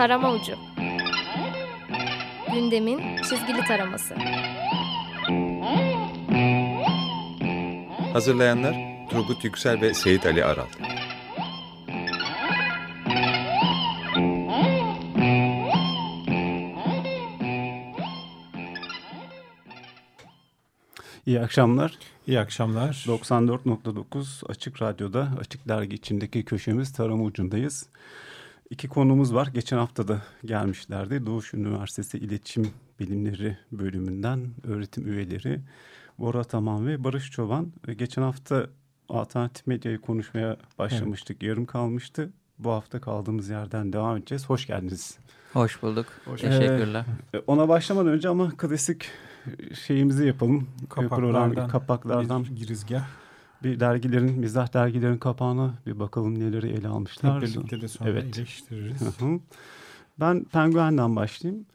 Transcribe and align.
Tarama 0.00 0.32
Ucu 0.32 0.56
Gündemin 2.52 3.16
çizgili 3.16 3.64
taraması 3.64 4.14
Hazırlayanlar 8.12 8.74
Turgut 9.10 9.44
Yüksel 9.44 9.80
ve 9.80 9.94
Seyit 9.94 10.26
Ali 10.26 10.44
Aral 10.44 10.66
İyi 21.26 21.40
akşamlar. 21.40 21.98
İyi 22.26 22.40
akşamlar. 22.40 23.04
94.9 23.08 24.50
Açık 24.50 24.82
Radyo'da 24.82 25.28
Açık 25.40 25.68
Dergi 25.68 25.96
içindeki 25.96 26.44
köşemiz 26.44 26.92
Tarım 26.92 27.26
Ucu'ndayız. 27.26 27.86
İki 28.70 28.88
konumuz 28.88 29.34
var. 29.34 29.46
Geçen 29.46 29.76
hafta 29.76 30.08
da 30.08 30.22
gelmişlerdi. 30.44 31.26
Doğuş 31.26 31.54
Üniversitesi 31.54 32.18
İletişim 32.18 32.70
Bilimleri 33.00 33.58
bölümünden 33.72 34.48
öğretim 34.64 35.12
üyeleri 35.12 35.60
Bora 36.18 36.44
Taman 36.44 36.86
ve 36.86 37.04
Barış 37.04 37.30
Çoban. 37.30 37.72
Geçen 37.96 38.22
hafta 38.22 38.66
alternatif 39.08 39.66
medyayı 39.66 40.00
konuşmaya 40.00 40.56
başlamıştık. 40.78 41.36
Evet. 41.40 41.48
Yarım 41.48 41.66
kalmıştı. 41.66 42.30
Bu 42.58 42.70
hafta 42.70 43.00
kaldığımız 43.00 43.48
yerden 43.48 43.92
devam 43.92 44.16
edeceğiz. 44.16 44.46
Hoş 44.46 44.66
geldiniz. 44.66 45.18
Hoş 45.52 45.82
bulduk. 45.82 46.06
Hoş 46.24 46.40
Teşekkürler. 46.40 47.04
Ee, 47.34 47.38
ona 47.46 47.68
başlamadan 47.68 48.12
önce 48.12 48.28
ama 48.28 48.50
klasik 48.50 49.10
şeyimizi 49.86 50.26
yapalım. 50.26 50.68
Kapaklardan, 50.88 51.48
Program, 51.48 51.68
kapaklardan 51.68 52.44
bir 52.44 52.56
girizgah. 52.56 53.04
Bir 53.62 53.80
dergilerin, 53.80 54.38
mizah 54.38 54.74
dergilerin 54.74 55.18
kapağına 55.18 55.74
bir 55.86 55.98
bakalım 55.98 56.38
neleri 56.38 56.68
ele 56.68 56.88
almışlar. 56.88 57.42
Hep 57.42 57.48
birlikte 57.48 57.80
de 57.80 57.88
sonra 57.88 58.10
evet. 58.10 58.62
hı. 59.18 59.40
Ben 60.20 60.44
Penguen'den 60.44 61.16
başlayayım. 61.16 61.66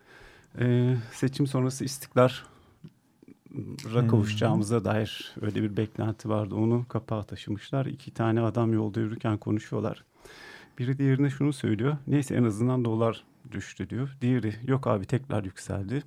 Ee, 0.59 0.95
seçim 1.11 1.47
sonrası 1.47 1.85
istikrar 1.85 2.45
hmm. 3.51 4.07
kavuşacağımıza 4.07 4.85
dair 4.85 5.35
öyle 5.41 5.63
bir 5.63 5.77
beklenti 5.77 6.29
vardı. 6.29 6.55
Onu 6.55 6.85
kapağa 6.89 7.23
taşımışlar. 7.23 7.85
İki 7.85 8.11
tane 8.11 8.41
adam 8.41 8.73
yolda 8.73 8.99
yürürken 8.99 9.38
konuşuyorlar. 9.38 10.03
Biri 10.79 10.97
diğerine 10.97 11.29
şunu 11.29 11.53
söylüyor. 11.53 11.97
Neyse 12.07 12.35
en 12.35 12.43
azından 12.43 12.85
dolar 12.85 13.23
düştü 13.51 13.89
diyor. 13.89 14.17
Diğeri 14.21 14.55
yok 14.67 14.88
abi 14.88 15.05
tekrar 15.05 15.43
yükseldi 15.43 16.03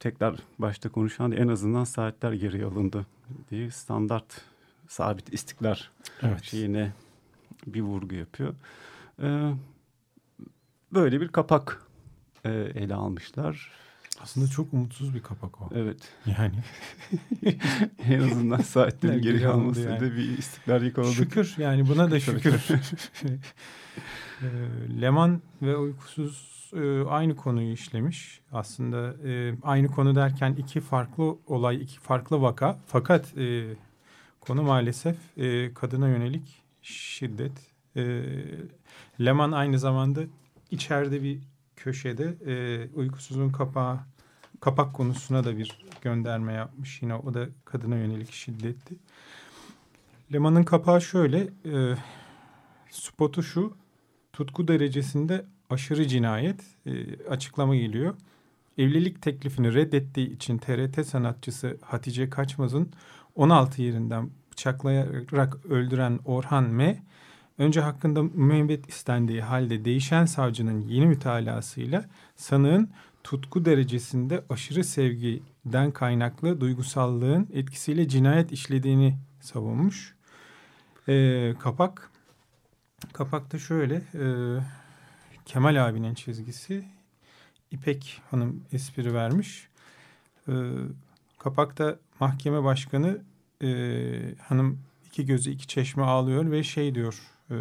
tekrar 0.00 0.36
başta 0.58 0.88
konuşan 0.88 1.32
en 1.32 1.48
azından 1.48 1.84
saatler 1.84 2.32
geri 2.32 2.64
alındı 2.64 3.06
diye 3.50 3.70
standart 3.70 4.40
sabit 4.88 5.34
istikrar 5.34 5.90
evet. 6.22 6.42
şeyine 6.42 6.92
bir 7.66 7.80
vurgu 7.80 8.14
yapıyor. 8.14 8.54
Ee, 9.22 9.52
böyle 10.92 11.20
bir 11.20 11.28
kapak 11.28 11.82
e, 12.44 12.50
ele 12.50 12.94
almışlar. 12.94 13.72
Aslında 14.20 14.46
çok 14.46 14.72
umutsuz 14.72 15.14
bir 15.14 15.22
kapak 15.22 15.62
o. 15.62 15.70
Evet. 15.74 16.08
Yani. 16.26 16.54
en 18.08 18.20
azından 18.20 18.60
saatleri 18.60 19.20
geri 19.20 19.48
almasıyla 19.48 19.90
yani. 19.90 20.12
bir 20.12 20.38
istikrar 20.38 20.80
yakaladık. 20.80 21.14
Şükür 21.14 21.54
yani 21.58 21.88
buna 21.88 22.10
da 22.10 22.20
şükür. 22.20 22.54
Ee, 24.42 25.00
Leman 25.00 25.42
ve 25.62 25.76
Uykusuz 25.76 26.70
e, 26.76 27.04
aynı 27.08 27.36
konuyu 27.36 27.72
işlemiş. 27.72 28.40
Aslında 28.52 29.28
e, 29.28 29.54
aynı 29.62 29.88
konu 29.88 30.14
derken 30.14 30.52
iki 30.52 30.80
farklı 30.80 31.38
olay, 31.46 31.82
iki 31.82 32.00
farklı 32.00 32.42
vaka. 32.42 32.78
Fakat 32.86 33.38
e, 33.38 33.74
konu 34.40 34.62
maalesef 34.62 35.16
kadına 35.74 36.08
yönelik 36.08 36.62
şiddet. 36.82 37.52
Leman 39.20 39.52
aynı 39.52 39.78
zamanda 39.78 40.20
içeride 40.70 41.22
bir 41.22 41.38
köşede 41.76 42.34
uykusuzun 42.94 43.50
kapağı 43.50 43.98
kapak 44.60 44.94
konusuna 44.94 45.44
da 45.44 45.58
bir 45.58 45.78
gönderme 46.02 46.52
yapmış. 46.52 47.02
Yine 47.02 47.14
o 47.14 47.34
da 47.34 47.48
kadına 47.64 47.96
yönelik 47.96 48.32
şiddetti. 48.32 48.94
Leman'ın 50.32 50.64
kapağı 50.64 51.02
şöyle. 51.02 51.48
Spotu 52.90 53.42
şu. 53.42 53.81
Tutku 54.32 54.68
derecesinde 54.68 55.44
aşırı 55.70 56.08
cinayet 56.08 56.60
e, 56.86 56.92
açıklama 57.28 57.76
geliyor. 57.76 58.14
Evlilik 58.78 59.22
teklifini 59.22 59.74
reddettiği 59.74 60.36
için 60.36 60.58
TRT 60.58 61.06
sanatçısı 61.06 61.78
Hatice 61.80 62.30
Kaçmaz'ın 62.30 62.92
16 63.34 63.82
yerinden 63.82 64.30
bıçaklayarak 64.52 65.66
öldüren 65.66 66.18
Orhan 66.24 66.64
M. 66.64 67.02
Önce 67.58 67.80
hakkında 67.80 68.22
müebbet 68.22 68.88
istendiği 68.88 69.42
halde 69.42 69.84
değişen 69.84 70.24
savcının 70.24 70.80
yeni 70.80 71.06
mütalasıyla 71.06 72.04
sanığın 72.36 72.90
tutku 73.24 73.64
derecesinde 73.64 74.44
aşırı 74.50 74.84
sevgiden 74.84 75.90
kaynaklı 75.90 76.60
duygusallığın 76.60 77.48
etkisiyle 77.52 78.08
cinayet 78.08 78.52
işlediğini 78.52 79.18
savunmuş. 79.40 80.14
E, 81.08 81.54
kapak 81.58 82.11
kapakta 83.12 83.58
şöyle 83.58 83.94
e, 83.94 84.24
Kemal 85.44 85.88
abinin 85.88 86.14
çizgisi. 86.14 86.84
İpek 87.70 88.22
Hanım 88.30 88.64
espri 88.72 89.14
vermiş. 89.14 89.68
E, 90.48 90.52
kapakta 91.38 91.96
mahkeme 92.20 92.64
başkanı 92.64 93.18
e, 93.62 93.68
hanım 94.40 94.78
iki 95.06 95.26
gözü 95.26 95.50
iki 95.50 95.66
çeşme 95.66 96.02
ağlıyor 96.02 96.50
ve 96.50 96.62
şey 96.62 96.94
diyor 96.94 97.20
e, 97.50 97.56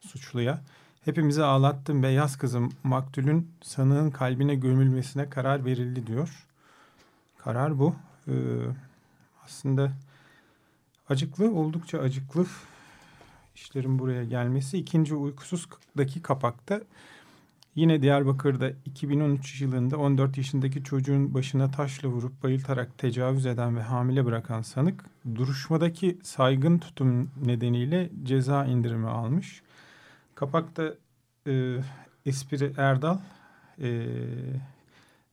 suçluya. 0.00 0.62
Hepimizi 1.04 1.44
ağlattım 1.44 2.02
ve 2.02 2.08
yaz 2.08 2.38
kızım 2.38 2.72
maktulün 2.82 3.50
sanığın 3.62 4.10
kalbine 4.10 4.54
gömülmesine 4.54 5.30
karar 5.30 5.64
verildi 5.64 6.06
diyor. 6.06 6.46
Karar 7.38 7.78
bu. 7.78 7.96
E, 8.28 8.34
aslında 9.44 9.92
acıklı 11.08 11.54
oldukça 11.54 11.98
acıklı 11.98 12.46
işlerin 13.58 13.98
buraya 13.98 14.24
gelmesi. 14.24 14.78
ikinci 14.78 15.14
uykusuzdaki 15.14 16.22
kapakta 16.22 16.80
yine 17.74 18.02
Diyarbakır'da 18.02 18.70
2013 18.84 19.60
yılında 19.60 19.96
14 19.96 20.36
yaşındaki 20.36 20.84
çocuğun 20.84 21.34
başına 21.34 21.70
taşla 21.70 22.08
vurup 22.08 22.42
bayıltarak 22.42 22.98
tecavüz 22.98 23.46
eden 23.46 23.76
ve 23.76 23.82
hamile 23.82 24.24
bırakan 24.24 24.62
sanık 24.62 25.04
duruşmadaki 25.34 26.18
saygın 26.22 26.78
tutum 26.78 27.30
nedeniyle 27.44 28.10
ceza 28.22 28.64
indirimi 28.64 29.08
almış. 29.08 29.62
Kapakta 30.34 30.94
e, 31.46 31.76
espri 32.26 32.72
Erdal 32.76 33.18
e, 33.82 34.06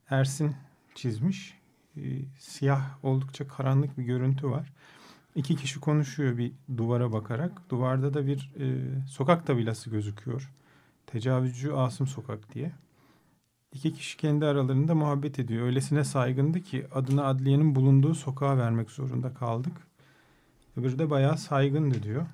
Ersin 0.09 0.55
çizmiş. 0.95 1.57
E, 1.97 2.01
siyah 2.39 2.81
oldukça 3.03 3.47
karanlık 3.47 3.97
bir 3.97 4.03
görüntü 4.03 4.49
var. 4.49 4.73
İki 5.35 5.55
kişi 5.55 5.79
konuşuyor 5.79 6.37
bir 6.37 6.51
duvara 6.77 7.11
bakarak. 7.11 7.69
Duvarda 7.69 8.13
da 8.13 8.27
bir 8.27 8.51
e, 8.59 8.65
sokak 9.07 9.47
tabelası 9.47 9.89
gözüküyor. 9.89 10.51
Tecavüzcü 11.07 11.71
Asım 11.71 12.07
Sokak 12.07 12.53
diye. 12.53 12.71
İki 13.73 13.93
kişi 13.93 14.17
kendi 14.17 14.45
aralarında 14.45 14.95
muhabbet 14.95 15.39
ediyor. 15.39 15.65
Öylesine 15.65 16.03
saygındı 16.03 16.61
ki 16.61 16.87
adını 16.93 17.25
adliyenin 17.25 17.75
bulunduğu 17.75 18.15
sokağa 18.15 18.57
vermek 18.57 18.91
zorunda 18.91 19.33
kaldık. 19.33 19.73
Öbürü 20.77 20.99
de 20.99 21.09
bayağı 21.09 21.37
saygındı 21.37 22.03
diyor. 22.03 22.25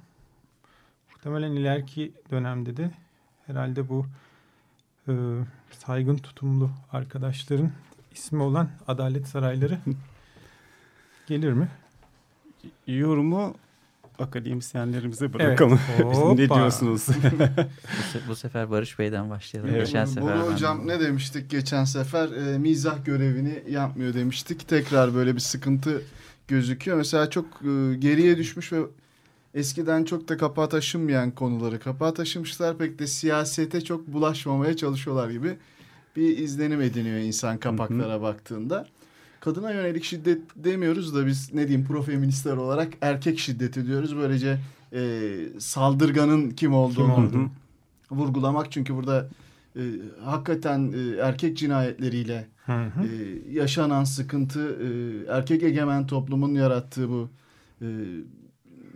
Muhtemelen 1.11 1.51
ileriki 1.51 2.13
dönemde 2.31 2.77
de 2.77 2.91
herhalde 3.47 3.89
bu 3.89 4.05
e, 5.07 5.13
saygın 5.71 6.17
tutumlu 6.17 6.69
arkadaşların 6.91 7.71
ismi 8.11 8.41
olan 8.41 8.69
Adalet 8.87 9.27
Sarayları 9.27 9.77
gelir 11.27 11.53
mi? 11.53 11.67
Yorumu 12.87 13.55
akademisyenlerimize 14.19 15.33
bırakalım. 15.33 15.79
Evet. 15.95 16.17
ne 16.39 16.49
diyorsunuz? 16.49 17.07
bu, 18.27 18.35
sefer 18.35 18.71
Barış 18.71 18.99
Bey'den 18.99 19.29
başlayalım. 19.29 19.71
Evet. 19.75 19.85
Geçen 19.85 20.05
sefer 20.05 20.39
bu 20.41 20.51
hocam 20.51 20.87
ne 20.87 20.99
demiştik 20.99 21.49
geçen 21.49 21.83
sefer? 21.83 22.29
E, 22.31 22.57
mizah 22.57 23.05
görevini 23.05 23.63
yapmıyor 23.69 24.13
demiştik. 24.13 24.67
Tekrar 24.67 25.15
böyle 25.15 25.35
bir 25.35 25.39
sıkıntı 25.39 26.01
gözüküyor. 26.47 26.97
Mesela 26.97 27.29
çok 27.29 27.45
e, 27.45 27.95
geriye 27.95 28.37
düşmüş 28.37 28.73
ve 28.73 28.79
eskiden 29.53 30.03
çok 30.03 30.29
da 30.29 30.37
kapağı 30.37 30.69
taşınmayan 30.69 31.31
konuları 31.31 31.79
kapağı 31.79 32.13
taşımışlar. 32.13 32.77
Pek 32.77 32.99
de 32.99 33.07
siyasete 33.07 33.81
çok 33.81 34.07
bulaşmamaya 34.07 34.77
çalışıyorlar 34.77 35.29
gibi 35.29 35.57
bir 36.15 36.37
izlenim 36.37 36.81
ediniyor 36.81 37.17
insan 37.17 37.57
kapaklara 37.57 38.13
hı 38.13 38.17
hı. 38.17 38.21
baktığında 38.21 38.87
kadına 39.41 39.71
yönelik 39.71 40.03
şiddet 40.03 40.41
demiyoruz 40.55 41.15
da 41.15 41.25
biz 41.25 41.53
ne 41.53 41.67
diyeyim 41.67 41.87
profeministler 41.87 42.57
olarak 42.57 42.93
erkek 43.01 43.39
şiddeti 43.39 43.87
diyoruz. 43.87 44.17
Böylece 44.17 44.59
e, 44.93 45.29
saldırganın 45.59 46.49
kim 46.49 46.73
olduğunu 46.73 47.15
kim 47.15 47.25
oldu? 47.25 47.49
vurgulamak. 48.11 48.71
Çünkü 48.71 48.95
burada 48.95 49.29
e, 49.75 49.81
hakikaten 50.23 50.93
e, 50.93 51.17
erkek 51.17 51.57
cinayetleriyle 51.57 52.47
hı 52.65 52.73
hı. 52.73 53.03
E, 53.03 53.53
yaşanan 53.53 54.03
sıkıntı 54.03 54.59
e, 54.59 54.87
erkek 55.33 55.63
egemen 55.63 56.07
toplumun 56.07 56.53
yarattığı 56.55 57.09
bu 57.09 57.29
e, 57.81 57.87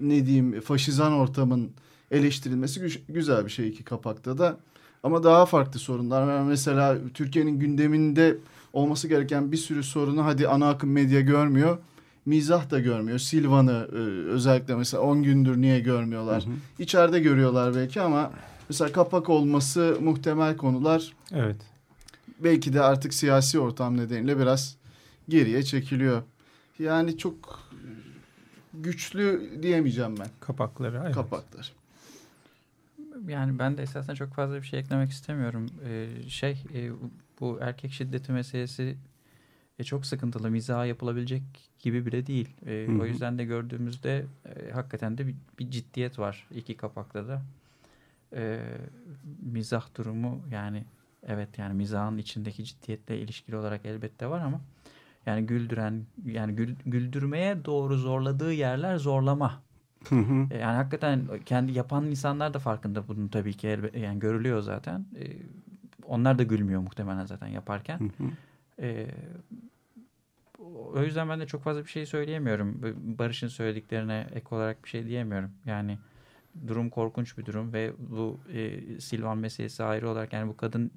ne 0.02 0.26
diyeyim 0.26 0.62
faşizan 0.62 1.14
ortamın 1.14 1.72
eleştirilmesi 2.12 3.02
güzel 3.10 3.46
bir 3.46 3.52
şey 3.52 3.68
iki 3.68 3.84
kapakta 3.84 4.38
da. 4.38 4.58
Ama 5.04 5.24
daha 5.24 5.46
farklı 5.46 5.80
sorunlar 5.80 6.28
var. 6.28 6.42
Mesela 6.42 6.98
Türkiye'nin 7.14 7.60
gündeminde 7.60 8.38
olması 8.75 9.07
gereken 9.07 9.51
bir 9.51 9.57
sürü 9.57 9.83
sorunu 9.83 10.25
hadi 10.25 10.48
ana 10.48 10.69
akım 10.69 10.92
medya 10.92 11.22
görmüyor. 11.22 11.77
Mizah 12.25 12.69
da 12.69 12.80
görmüyor. 12.80 13.19
Silvan'ı 13.19 13.88
e, 13.92 13.95
özellikle 14.30 14.75
mesela 14.75 15.04
10 15.04 15.24
gündür 15.24 15.57
niye 15.62 15.80
görmüyorlar? 15.80 16.45
Hı 16.45 16.50
hı. 16.50 16.54
İçeride 16.80 17.19
görüyorlar 17.19 17.75
belki 17.75 18.01
ama 18.01 18.31
mesela 18.69 18.92
kapak 18.92 19.30
olması 19.30 19.98
muhtemel 20.01 20.57
konular 20.57 21.13
Evet. 21.31 21.56
belki 22.39 22.74
de 22.74 22.81
artık 22.81 23.13
siyasi 23.13 23.60
ortam 23.60 23.98
nedeniyle 23.98 24.39
biraz 24.39 24.75
geriye 25.30 25.63
çekiliyor. 25.63 26.22
Yani 26.80 27.18
çok 27.18 27.60
güçlü 28.74 29.50
diyemeyeceğim 29.63 30.16
ben 30.19 30.27
Kapakları. 30.39 31.01
Evet. 31.06 31.16
kapaklar. 31.16 31.72
Yani 33.27 33.60
ben 33.60 33.77
de 33.77 33.81
esasen 33.81 34.13
çok 34.16 34.33
fazla 34.33 34.56
bir 34.56 34.68
şey 34.68 34.80
eklemek 34.80 35.12
istemiyorum. 35.12 35.69
Ee, 35.88 36.07
şey 36.30 36.51
e, 36.74 36.89
bu 37.40 37.58
erkek 37.62 37.92
şiddeti 37.92 38.32
meselesi 38.32 38.98
e, 39.80 39.84
çok 39.84 40.06
sıkıntılı. 40.06 40.52
Mizah 40.52 40.88
yapılabilecek 40.88 41.44
gibi 41.80 42.06
bile 42.06 42.26
değil. 42.28 42.50
E, 42.66 42.88
Hı 42.88 42.92
hı. 42.92 43.02
o 43.02 43.06
yüzden 43.06 43.38
de 43.38 43.46
gördüğümüzde 43.46 44.26
e, 44.46 44.72
hakikaten 44.72 45.18
de 45.18 45.28
bir, 45.28 45.36
bir 45.60 45.72
ciddiyet 45.72 46.20
var 46.20 46.48
iki 46.52 46.78
kapakta 46.78 47.28
da. 47.28 47.42
E, 48.36 48.60
mizah 49.42 49.96
durumu 49.98 50.42
yani 50.52 50.84
evet 51.28 51.58
yani 51.58 51.74
mizahın 51.74 52.18
içindeki 52.18 52.64
ciddiyetle 52.66 53.20
ilişkili 53.20 53.56
olarak 53.58 53.86
elbette 53.86 54.28
var 54.30 54.42
ama 54.42 54.62
yani 55.26 55.46
güldüren 55.46 56.06
yani 56.26 56.54
gül- 56.56 56.76
güldürmeye 56.86 57.66
doğru 57.66 57.98
zorladığı 57.98 58.54
yerler 58.54 58.98
zorlama. 58.98 59.64
Hı 60.10 60.16
hı. 60.16 60.48
E, 60.52 60.58
Yani 60.58 60.76
hakikaten 60.76 61.22
kendi 61.46 61.72
yapan 61.72 62.06
insanlar 62.06 62.54
da 62.54 62.60
farkında 62.60 63.08
bunun 63.08 63.28
tabii 63.28 63.54
ki 63.54 63.68
elbe- 63.68 64.00
yani 64.00 64.20
görülüyor 64.20 64.62
zaten. 64.62 65.06
E, 65.16 65.24
onlar 66.07 66.40
da 66.40 66.44
gülmüyor 66.44 66.81
muhtemelen 66.81 67.25
zaten 67.25 67.48
yaparken. 67.48 68.00
Hı 68.00 68.04
hı. 68.04 68.30
E, 68.81 69.07
o 70.94 71.02
yüzden 71.02 71.30
ben 71.30 71.40
de 71.40 71.48
çok 71.48 71.63
fazla 71.63 71.84
bir 71.84 71.90
şey 71.90 72.06
söyleyemiyorum. 72.06 72.96
Barış'ın 73.19 73.48
söylediklerine 73.48 74.28
ek 74.34 74.46
olarak 74.52 74.84
bir 74.84 74.90
şey 74.90 75.06
diyemiyorum. 75.06 75.52
Yani 75.66 75.98
durum 76.68 76.90
korkunç 76.90 77.38
bir 77.38 77.46
durum 77.46 77.74
ve 77.74 77.94
bu 77.98 78.40
e, 78.54 78.81
Silvan 79.00 79.38
meselesi 79.38 79.84
ayrı 79.84 80.10
olarak 80.10 80.34
yani 80.34 80.50
bu 80.50 80.57
kadın 80.57 80.92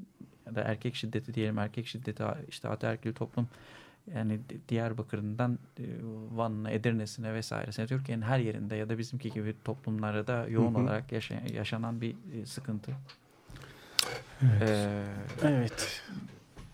ya 0.47 0.55
da 0.55 0.63
erkek 0.63 0.95
şiddeti 0.95 1.35
diyelim 1.35 1.59
erkek 1.59 1.87
şiddeti 1.87 2.25
işte 2.49 2.69
ataerkil 2.69 3.13
toplum 3.13 3.49
yani 4.15 4.41
Diyarbakır'ından 4.69 5.59
e, 5.79 5.85
Van'ına, 6.33 6.71
Edirne'sine 6.71 7.35
vesairesine 7.35 7.87
Türkiye'nin 7.87 8.23
her 8.23 8.39
yerinde 8.39 8.77
ya 8.77 8.89
da 8.89 8.99
bizimki 8.99 9.31
gibi 9.31 9.55
toplumlarda 9.65 10.27
da 10.27 10.49
yoğun 10.49 10.75
Hı 10.75 10.79
hı. 10.79 10.83
olarak 10.83 11.13
yaşayan, 11.13 11.47
yaşanan 11.47 12.01
bir 12.01 12.15
e, 12.35 12.47
sıkıntı. 12.47 12.93
Evet. 14.43 14.63
Ee, 14.71 15.03
Evet. 15.49 16.03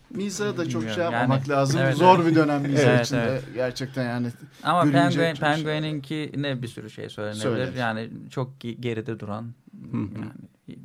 Mizahı 0.09 0.57
da 0.57 0.69
çok 0.69 0.81
Bilmiyorum. 0.81 0.95
şey 0.95 1.03
yapmamak 1.03 1.47
Yani- 1.47 1.49
lazım. 1.49 1.79
Evet, 1.83 1.95
Zor 1.97 2.19
evet. 2.19 2.31
bir 2.31 2.35
dönem 2.35 2.61
mizah 2.61 2.83
Evet, 2.89 3.05
içinde. 3.05 3.21
evet. 3.29 3.43
Gerçekten 3.53 4.03
yani. 4.03 4.27
ama 4.63 4.81
Penguin, 4.83 5.03
çok 5.03 5.11
şey. 5.13 5.33
Penguin'inki 5.33 6.31
ne 6.37 6.61
bir 6.61 6.67
sürü 6.67 6.89
şey 6.89 7.09
söylenebilir. 7.09 7.41
Söylenir. 7.43 7.73
Yani 7.75 8.09
çok 8.29 8.51
ge- 8.63 8.81
geride 8.81 9.19
duran 9.19 9.43
Hı 9.91 9.97
hı. 9.97 10.01
yani 10.15 10.31
hi- 10.69 10.79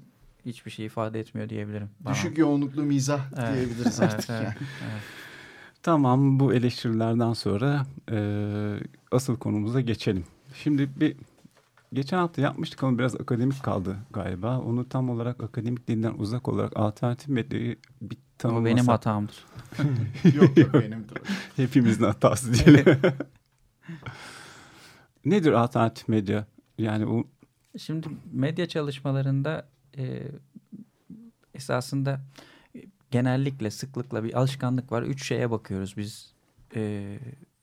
hiçbir 0.47 0.71
şey 0.71 0.87
ifade 0.87 1.21
etmiyor 1.21 1.49
diyebilirim. 1.49 1.91
bana. 2.01 2.15
Düşük 2.15 2.39
yoğunluklu 2.39 2.83
mizah 2.83 3.21
Evet, 3.39 3.55
diyebiliriz 3.55 4.01
evet, 4.01 4.15
artık. 4.15 4.31
evet, 4.31 4.43
yani. 4.43 4.55
evet. 4.59 5.03
Tamam 5.83 6.41
bu 6.41 6.55
eleştirilerden 6.55 7.33
sonra 7.33 7.87
e, 8.13 8.19
asıl 9.13 9.37
konumuza 9.37 9.81
geçelim. 9.81 10.25
Şimdi 10.55 10.89
bir 11.01 11.17
geçen 11.93 12.19
hafta 12.19 12.43
yapmıştık 12.43 12.83
ama 12.83 12.99
biraz 12.99 13.15
akademik 13.15 13.63
kaldı 13.63 13.97
galiba. 14.11 14.59
Onu 14.61 14.89
tam 14.89 15.11
olarak 15.11 15.43
akademik 15.43 15.89
dilden 15.89 16.15
uzak 16.19 16.49
olarak 16.49 16.77
alternatif 16.77 17.29
medyayı 17.29 17.77
bir 18.03 18.17
Bu 18.17 18.21
tanımlasak. 18.39 18.65
benim 18.77 18.87
hatamdır. 18.89 19.45
yok 20.35 20.57
yok 20.59 20.75
benimdir. 20.75 21.17
o. 21.17 21.25
Hepimizin 21.57 22.05
hatası 22.05 22.55
diyelim. 22.55 22.85
Nedir 25.25 25.53
alternatif 25.53 26.09
medya? 26.09 26.47
Yani 26.79 27.07
o 27.07 27.25
Şimdi 27.79 28.09
medya 28.33 28.69
çalışmalarında 28.69 29.69
e, 29.99 30.23
esasında 31.55 32.21
genellikle 33.11 33.71
sıklıkla 33.71 34.25
bir 34.25 34.39
alışkanlık 34.39 34.93
var. 34.93 35.03
Üç 35.03 35.27
şeye 35.27 35.51
bakıyoruz 35.51 35.97
biz. 35.97 36.33
E, 36.77 37.19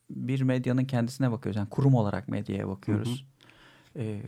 bir 0.10 0.42
medyanın 0.42 0.86
kendisine 0.86 1.32
bakıyoruz. 1.32 1.58
Yani 1.58 1.70
kurum 1.70 1.96
olarak 1.96 2.28
medyaya 2.28 2.68
bakıyoruz. 2.68 3.26
E, 3.98 4.22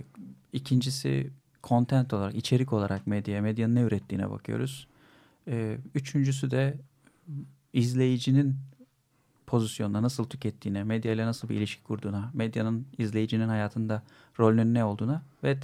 ikincisi 0.54 1.30
content 1.64 2.14
olarak, 2.14 2.36
içerik 2.36 2.74
olarak 2.74 3.08
medyaya, 3.08 3.42
medyanın 3.42 3.76
ne 3.76 3.82
ürettiğine 3.82 4.30
bakıyoruz. 4.30 4.88
E, 5.48 5.78
üçüncüsü 5.96 6.52
de 6.52 6.78
izleyicinin 7.74 8.56
pozisyonuna 9.48 10.02
nasıl 10.02 10.24
tükettiğine, 10.24 10.84
medyayla 10.84 11.28
nasıl 11.28 11.50
bir 11.50 11.56
ilişki 11.56 11.84
kurduğuna, 11.84 12.32
medyanın 12.34 12.88
izleyicinin 12.98 13.48
hayatında 13.48 14.04
rolünün 14.40 14.74
ne 14.74 14.84
olduğuna 14.84 15.22
ve 15.44 15.58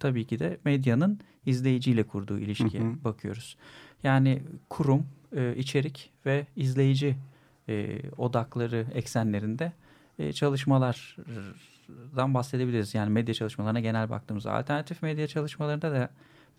tabii 0.00 0.26
ki 0.26 0.38
de 0.38 0.58
medyanın 0.64 1.20
izleyiciyle 1.46 2.02
kurduğu 2.02 2.38
ilişkiye 2.38 2.82
Hı 2.82 2.88
hı. 2.88 3.04
bakıyoruz. 3.04 3.56
Yani 4.02 4.42
kurum, 4.68 5.06
e, 5.36 5.56
içerik 5.56 6.10
ve 6.26 6.46
izleyici 6.56 7.16
e, 7.68 8.00
odakları 8.16 8.86
eksenlerinde 8.94 9.72
e, 10.18 10.32
çalışmalardan 11.88 12.34
bahsedebiliriz. 12.34 12.94
Yani 12.94 13.10
medya 13.10 13.34
çalışmalarına 13.34 13.80
genel 13.80 14.10
baktığımızda. 14.10 14.52
Alternatif 14.52 15.02
medya 15.02 15.26
çalışmalarında 15.26 15.92
da 15.92 16.10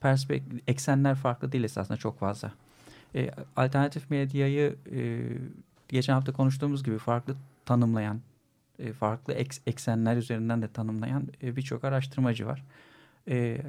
perspektif, 0.02 0.62
eksenler 0.68 1.16
farklı 1.16 1.52
değil 1.52 1.64
esasında 1.64 1.98
çok 1.98 2.20
fazla. 2.20 2.52
E, 3.16 3.32
alternatif 3.56 4.10
medyayı 4.10 4.76
e, 4.92 5.20
geçen 5.90 6.14
hafta 6.14 6.34
konuştuğumuz 6.34 6.84
gibi 6.84 6.98
farklı 6.98 7.36
tanımlayan, 7.66 8.22
e, 8.80 8.94
farklı 8.94 9.34
eks- 9.34 9.62
eksenler 9.68 10.18
üzerinden 10.18 10.62
de 10.62 10.68
tanımlayan 10.68 11.28
e, 11.44 11.56
birçok 11.56 11.84
araştırmacı 11.84 12.46
var. 12.46 12.64
E, 13.28 13.62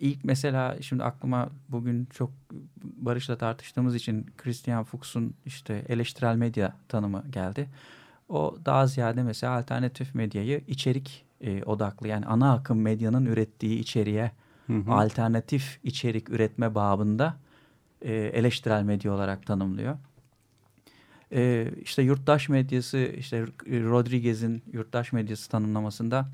ilk 0.00 0.24
mesela 0.24 0.76
şimdi 0.82 1.04
aklıma 1.04 1.48
bugün 1.68 2.08
çok 2.12 2.30
Barış'la 2.82 3.38
tartıştığımız 3.38 3.94
için 3.94 4.26
Christian 4.36 4.84
Fuchs'un 4.84 5.34
işte 5.46 5.84
eleştirel 5.88 6.36
medya 6.36 6.72
tanımı 6.88 7.24
geldi. 7.30 7.68
O 8.28 8.56
daha 8.64 8.86
ziyade 8.86 9.22
mesela 9.22 9.52
alternatif 9.56 10.14
medyayı 10.14 10.60
içerik 10.66 11.24
e, 11.40 11.62
odaklı 11.62 12.08
yani 12.08 12.26
ana 12.26 12.52
akım 12.52 12.80
medyanın 12.80 13.26
ürettiği 13.26 13.78
içeriğe 13.78 14.32
Hı 14.66 14.76
hı. 14.76 14.92
alternatif 14.92 15.78
içerik 15.84 16.30
üretme 16.30 16.74
babında 16.74 17.36
e, 18.02 18.14
eleştirel 18.14 18.82
medya 18.82 19.12
olarak 19.12 19.46
tanımlıyor. 19.46 19.96
E, 21.32 21.70
işte 21.82 22.02
yurttaş 22.02 22.48
medyası, 22.48 22.98
işte 23.18 23.46
Rodriguez'in 23.66 24.62
yurttaş 24.72 25.12
medyası 25.12 25.50
tanımlamasında 25.50 26.28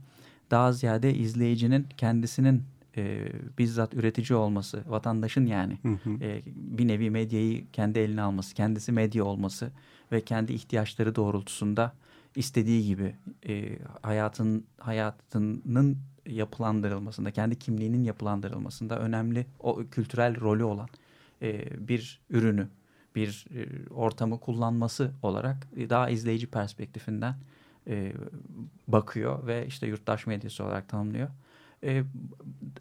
daha 0.51 0.73
ziyade 0.73 1.15
izleyicinin 1.15 1.87
kendisinin 1.97 2.63
e, 2.97 3.29
bizzat 3.59 3.95
üretici 3.95 4.39
olması, 4.39 4.85
vatandaşın 4.87 5.47
yani 5.47 5.79
Hı 5.83 5.89
hı. 5.89 6.25
e, 6.25 6.43
bir 6.47 6.89
nevi 6.89 7.11
medyayı 7.11 7.71
kendi 7.73 7.99
eline 7.99 8.23
alması, 8.23 8.55
kendisi 8.55 8.93
medya 8.93 9.25
olması 9.25 9.71
ve 10.13 10.21
kendi 10.21 10.53
ihtiyaçları 10.53 11.15
doğrultusunda 11.15 11.93
istediği 12.37 12.87
gibi 12.87 13.17
e, 13.49 13.79
hayatın 14.03 14.65
hayatının 14.79 15.99
yapılandırılmasında, 16.27 17.31
kendi 17.31 17.59
kimliğinin 17.59 18.05
yapılandırılmasında 18.05 18.99
önemli 18.99 19.47
o 19.61 19.83
kültürel 19.91 20.41
rolü 20.41 20.65
olan 20.65 20.89
e, 21.43 21.65
bir 21.89 22.21
ürünü, 22.31 22.69
bir 23.15 23.47
e, 23.55 23.89
ortamı 23.95 24.41
kullanması 24.41 25.11
olarak 25.23 25.69
e, 25.77 25.91
daha 25.91 26.11
izleyici 26.11 26.47
perspektifinden 26.47 27.35
e, 27.87 28.13
bakıyor 28.89 29.47
ve 29.47 29.67
işte 29.67 29.87
yurttaş 29.87 30.27
medyası 30.27 30.65
olarak 30.65 30.89
tanımlıyor. 30.89 31.29
E, 31.85 32.05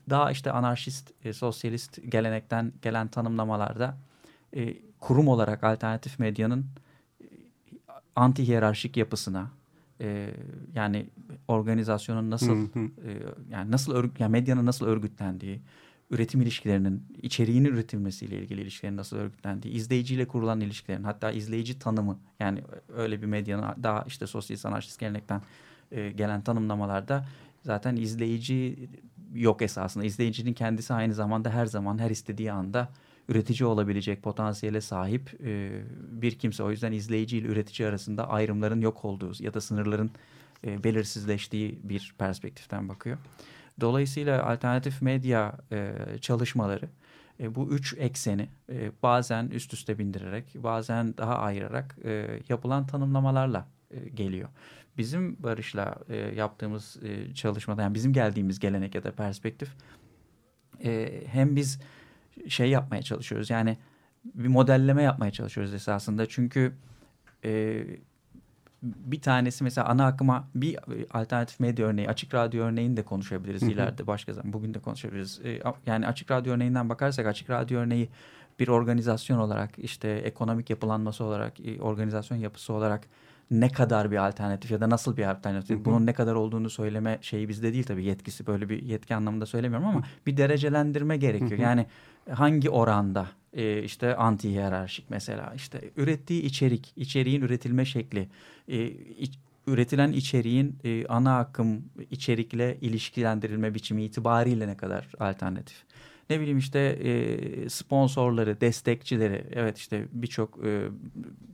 daha 0.10 0.32
işte 0.32 0.52
anarşist, 0.52 1.12
e, 1.26 1.34
sosyalist 1.34 2.00
gelenekten 2.12 2.74
gelen 2.82 3.08
tanımlamalarda 3.08 3.98
e, 4.56 4.76
kurum 5.00 5.28
olarak 5.28 5.64
alternatif 5.64 6.20
medyanın 6.20 6.66
e, 7.22 7.26
anti 8.16 8.48
hiyerarşik 8.48 8.98
yapısına 8.98 9.50
e, 10.02 10.30
yani 10.76 11.10
organizasyonun 11.48 12.32
nasıl 12.32 12.56
Hı 12.56 12.80
hı. 12.80 12.80
e, 12.80 13.12
yani 13.50 13.72
nasıl 13.72 13.96
örg- 13.96 14.20
yani 14.22 14.32
medyanın 14.32 14.66
nasıl 14.66 14.86
örgütlendiği, 14.86 15.62
üretim 16.12 16.42
ilişkilerinin, 16.42 17.04
içeriğinin 17.22 17.70
üretilmesiyle 17.70 18.40
ilgili 18.40 18.62
ilişkilerin 18.62 18.98
nasıl 18.98 19.18
örgütlendiği, 19.18 19.74
izleyiciyle 19.74 20.28
kurulan 20.28 20.62
ilişkilerin, 20.62 21.04
hatta 21.04 21.32
izleyici 21.32 21.80
tanımı 21.80 22.20
yani 22.40 22.64
öyle 22.96 23.22
bir 23.22 23.28
medyanın 23.28 23.84
daha 23.84 24.04
işte 24.08 24.28
sosyalist 24.28 24.66
anarşist 24.66 25.00
gelenekten 25.00 25.42
e, 25.92 26.12
gelen 26.12 26.42
tanımlamalarda 26.42 27.26
zaten 27.64 27.96
izleyici 27.96 28.90
yok 29.34 29.62
esasında. 29.62 30.06
İzleyicinin 30.06 30.54
kendisi 30.54 30.94
aynı 30.94 31.14
zamanda 31.14 31.50
her 31.50 31.66
zaman 31.66 31.98
her 31.98 32.10
istediği 32.10 32.52
anda 32.52 32.90
üretici 33.30 33.68
olabilecek 33.68 34.24
potansiyele 34.24 34.82
sahip 34.82 35.42
e, 35.44 35.82
bir 36.12 36.40
kimse. 36.40 36.64
O 36.64 36.72
yüzden 36.72 36.92
izleyici 36.92 37.38
ile 37.38 37.48
üretici 37.48 37.88
arasında 37.88 38.30
ayrımların 38.30 38.82
yok 38.82 39.06
olduğu 39.06 39.32
ya 39.40 39.54
da 39.54 39.62
sınırların 39.62 40.12
e, 40.68 40.84
belirsizleştiği 40.84 41.80
bir 41.84 42.16
perspektiften 42.18 42.90
bakıyor. 42.90 43.18
Dolayısıyla 43.82 44.46
alternatif 44.46 45.02
medya 45.02 45.58
e, 45.72 45.94
çalışmaları 46.22 46.90
E, 47.40 47.56
bu 47.56 47.70
üç 47.70 47.96
ekseni 47.98 48.50
e, 48.70 48.92
bazen 49.04 49.48
üst 49.48 49.74
üste 49.74 50.00
bindirerek, 50.00 50.46
bazen 50.56 51.18
daha 51.18 51.38
ayırarak 51.38 51.98
e, 52.04 52.40
yapılan 52.50 52.88
tanımlamalarla 52.88 53.68
e, 53.92 54.10
geliyor. 54.10 54.50
Bizim 54.98 55.44
Barış'la 55.44 55.96
e, 56.10 56.16
yaptığımız 56.16 56.98
e, 57.04 57.34
çalışmada, 57.34 57.82
yani 57.82 57.94
bizim 57.94 58.14
geldiğimiz 58.14 58.60
gelenek 58.60 58.96
ya 58.96 59.04
da 59.04 59.12
perspektif, 59.12 59.70
e, 60.84 61.22
hem 61.28 61.56
biz 61.56 61.80
şey 62.48 62.70
yapmaya 62.70 63.02
çalışıyoruz, 63.02 63.50
yani 63.50 63.78
bir 64.26 64.48
modelleme 64.48 65.04
yapmaya 65.04 65.32
çalışıyoruz 65.32 65.74
esasında. 65.74 66.26
Çünkü 66.26 66.74
e, 67.46 67.84
bir 68.82 69.22
tanesi 69.22 69.64
mesela 69.64 69.88
ana 69.88 70.06
akıma 70.06 70.48
bir 70.56 70.80
alternatif 71.12 71.60
medya 71.60 71.88
örneği, 71.88 72.10
açık 72.10 72.34
radyo 72.34 72.64
örneğini 72.64 72.98
de 72.98 73.04
konuşabiliriz 73.04 73.62
Hı 73.62 73.66
hı. 73.66 73.70
ileride 73.72 74.08
başka 74.08 74.34
zaman. 74.34 74.54
Bugün 74.54 74.74
de 74.74 74.80
konuşabiliriz. 74.80 75.42
E, 75.44 75.62
yani 75.86 76.08
açık 76.08 76.32
radyo 76.32 76.54
örneğinden 76.54 76.90
bakarsak 76.90 77.26
açık 77.26 77.50
radyo 77.50 77.80
örneği 77.80 78.10
bir 78.60 78.68
organizasyon 78.68 79.38
olarak 79.38 79.80
işte 79.80 80.10
ekonomik 80.10 80.70
yapılanması 80.70 81.24
olarak, 81.24 81.60
e, 81.60 81.82
organizasyon 81.82 82.38
yapısı 82.38 82.74
olarak 82.74 83.08
ne 83.62 83.70
kadar 83.70 84.12
bir 84.12 84.28
alternatif 84.28 84.72
ya 84.72 84.82
da 84.82 84.90
nasıl 84.90 85.18
bir 85.18 85.32
alternatif 85.32 85.78
Hı 85.78 85.82
hı. 85.82 85.86
bunun 85.86 86.06
ne 86.06 86.14
kadar 86.14 86.36
olduğunu 86.36 86.70
söyleme 86.70 87.18
şeyi 87.22 87.50
bizde 87.50 87.74
değil 87.74 87.84
tabii 87.84 88.06
yetkisi 88.06 88.48
böyle 88.48 88.70
bir 88.70 88.84
yetki 88.84 89.16
anlamında 89.16 89.46
söylemiyorum 89.46 89.88
ama 89.88 90.04
bir 90.28 90.38
derecelendirme 90.38 91.18
gerekiyor. 91.18 91.52
Hı 91.52 91.56
hı. 91.56 91.62
Yani 91.62 91.86
hangi 92.30 92.70
oranda 92.70 93.28
e, 93.54 93.84
işte 93.84 94.16
anti 94.16 94.50
hiyerarşik 94.50 95.10
mesela 95.10 95.54
işte 95.56 95.92
ürettiği 95.98 96.42
içerik, 96.42 96.94
içeriğin 96.96 97.42
üretilme 97.42 97.86
şekli, 97.86 98.30
e, 98.68 98.88
iç- 98.88 99.40
üretilen 99.68 100.12
içeriğin 100.12 100.76
e, 100.84 101.06
ana 101.08 101.40
akım 101.40 101.84
içerikle 102.12 102.78
ilişkilendirilme 102.82 103.74
biçimi 103.74 104.04
itibariyle 104.04 104.68
ne 104.68 104.78
kadar 104.78 105.08
alternatif. 105.20 105.84
Ne 106.30 106.40
bileyim 106.40 106.58
işte 106.58 106.80
e, 106.80 107.70
sponsorları, 107.70 108.62
destekçileri, 108.62 109.46
evet 109.52 109.78
işte 109.78 110.06
birçok 110.12 110.66
e, 110.66 110.82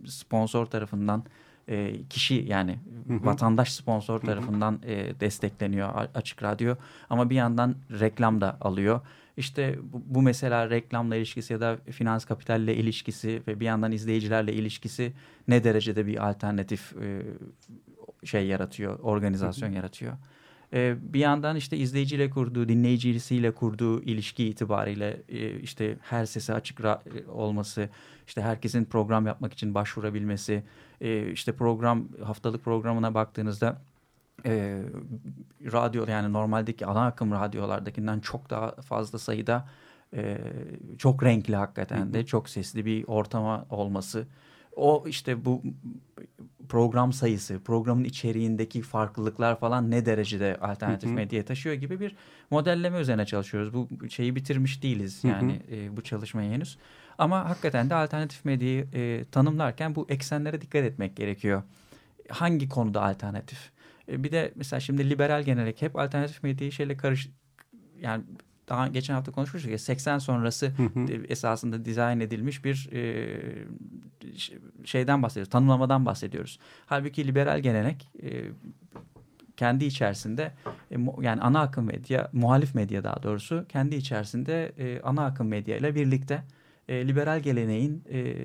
sponsor 0.06 0.66
tarafından 0.66 1.24
e, 1.70 2.04
kişi 2.10 2.46
yani 2.48 2.80
Hı 3.08 3.14
hı. 3.14 3.26
vatandaş 3.26 3.74
sponsor 3.74 4.22
hı. 4.22 4.26
tarafından 4.26 4.80
e, 4.86 5.20
destekleniyor 5.20 6.08
Açık 6.16 6.44
Radyo 6.44 6.76
ama 7.10 7.30
bir 7.30 7.36
yandan 7.36 7.76
reklam 8.00 8.42
da 8.42 8.58
alıyor. 8.62 9.02
İşte 9.38 9.80
bu, 9.84 10.02
bu 10.06 10.22
mesela 10.22 10.70
reklamla 10.70 11.16
ilişkisi 11.16 11.54
ya 11.54 11.62
da 11.62 11.78
finans 11.92 12.26
kapitalle 12.26 12.76
ilişkisi 12.76 13.42
ve 13.48 13.60
bir 13.60 13.66
yandan 13.66 13.92
izleyicilerle 13.92 14.54
ilişkisi 14.54 15.14
ne 15.48 15.64
derecede 15.64 16.06
bir 16.06 16.30
alternatif 16.30 16.94
e, 16.98 17.22
şey 18.24 18.48
yaratıyor, 18.48 19.00
organizasyon 19.00 19.72
yaratıyor. 19.72 20.14
E, 20.74 20.96
bir 21.14 21.20
yandan 21.20 21.56
işte 21.56 21.78
izleyiciyle 21.78 22.30
kurduğu, 22.30 22.70
dinleyicisiyle 22.70 23.52
kurduğu 23.52 24.02
ilişki 24.02 24.46
itibariyle 24.46 25.22
e, 25.30 25.60
işte 25.60 25.98
her 26.02 26.26
sese 26.26 26.54
açık 26.54 26.80
e, 26.80 27.00
olması, 27.32 27.90
işte 28.28 28.42
herkesin 28.42 28.86
program 28.86 29.28
yapmak 29.28 29.54
için 29.54 29.74
başvurabilmesi, 29.76 30.64
e, 31.02 31.32
işte 31.32 31.52
program 31.52 32.08
haftalık 32.24 32.64
programına 32.64 33.14
baktığınızda 33.14 33.82
e, 34.46 34.82
radyo 35.72 36.06
yani 36.08 36.34
normaldeki 36.34 36.86
ana 36.86 37.06
akım 37.06 37.32
radyolardakinden 37.32 38.20
çok 38.20 38.50
daha 38.50 38.72
fazla 38.72 39.20
sayıda 39.20 39.68
e, 40.14 40.38
çok 40.98 41.24
renkli 41.24 41.56
hakikaten 41.56 42.14
de 42.14 42.26
çok 42.26 42.50
sesli 42.50 42.86
bir 42.86 43.04
ortama 43.08 43.66
olması. 43.70 44.28
O 44.80 45.04
işte 45.08 45.46
bu 45.46 45.62
program 46.70 47.14
sayısı, 47.14 47.60
programın 47.60 48.04
içeriğindeki 48.04 48.82
farklılıklar 48.82 49.60
falan 49.60 49.92
ne 49.92 50.06
derecede 50.06 50.58
alternatif 50.62 51.10
Hı 51.10 51.14
hı. 51.14 51.16
medyaya 51.16 51.46
taşıyor 51.46 51.76
gibi 51.76 52.00
bir 52.00 52.16
modelleme 52.52 53.00
üzerine 53.00 53.26
çalışıyoruz. 53.26 53.74
Bu 53.74 54.10
şeyi 54.10 54.36
bitirmiş 54.36 54.84
değiliz 54.84 55.24
Hı 55.24 55.28
hı. 55.28 55.32
yani 55.32 55.62
e, 55.72 55.98
bu 55.98 56.02
çalışmayı 56.02 56.52
henüz. 56.52 56.78
Ama 57.18 57.50
hakikaten 57.50 57.90
de 57.90 57.96
alternatif 57.96 58.46
medyayı 58.46 58.88
e, 58.94 59.26
tanımlarken 59.32 59.96
bu 59.96 60.06
eksenlere 60.10 60.62
dikkat 60.62 60.84
etmek 60.84 61.16
gerekiyor. 61.16 61.64
Hangi 62.30 62.70
konuda 62.70 63.04
alternatif? 63.04 63.72
E, 64.12 64.24
bir 64.24 64.32
de 64.32 64.52
mesela 64.56 64.80
şimdi 64.80 65.10
liberal 65.10 65.44
gelenek 65.44 65.82
hep 65.82 65.96
alternatif 65.96 66.44
medyayı 66.44 66.72
şeyle 66.72 66.98
karış 66.98 67.30
yani 68.02 68.24
daha 68.70 68.88
geçen 68.88 69.14
hafta 69.14 69.32
konuşmuştuk 69.32 69.72
ya 69.72 69.78
80 69.78 70.18
sonrası 70.18 70.68
Hı 70.68 70.84
hı. 70.84 71.24
esasında 71.28 71.86
dizayn 71.86 72.20
edilmiş 72.20 72.66
bir 72.66 72.90
e, 72.94 73.30
şeyden 74.86 75.24
bahsediyoruz, 75.24 75.50
tanımlamadan 75.50 76.06
bahsediyoruz. 76.06 76.60
Halbuki 76.86 77.28
liberal 77.28 77.60
gelenek 77.60 78.12
e, 78.24 78.44
kendi 79.58 79.86
içerisinde 79.86 80.52
e, 80.92 80.98
yani 81.22 81.42
ana 81.42 81.62
akım 81.62 81.86
medya, 81.86 82.30
muhalif 82.34 82.76
medya 82.76 83.04
daha 83.04 83.24
doğrusu 83.24 83.66
kendi 83.70 83.96
içerisinde 83.96 84.72
e, 84.78 85.02
ana 85.02 85.26
akım 85.26 85.48
medya 85.48 85.78
ile 85.78 85.96
birlikte 85.96 86.44
e, 86.90 87.08
liberal 87.08 87.40
geleneğin 87.40 88.04
e, 88.12 88.36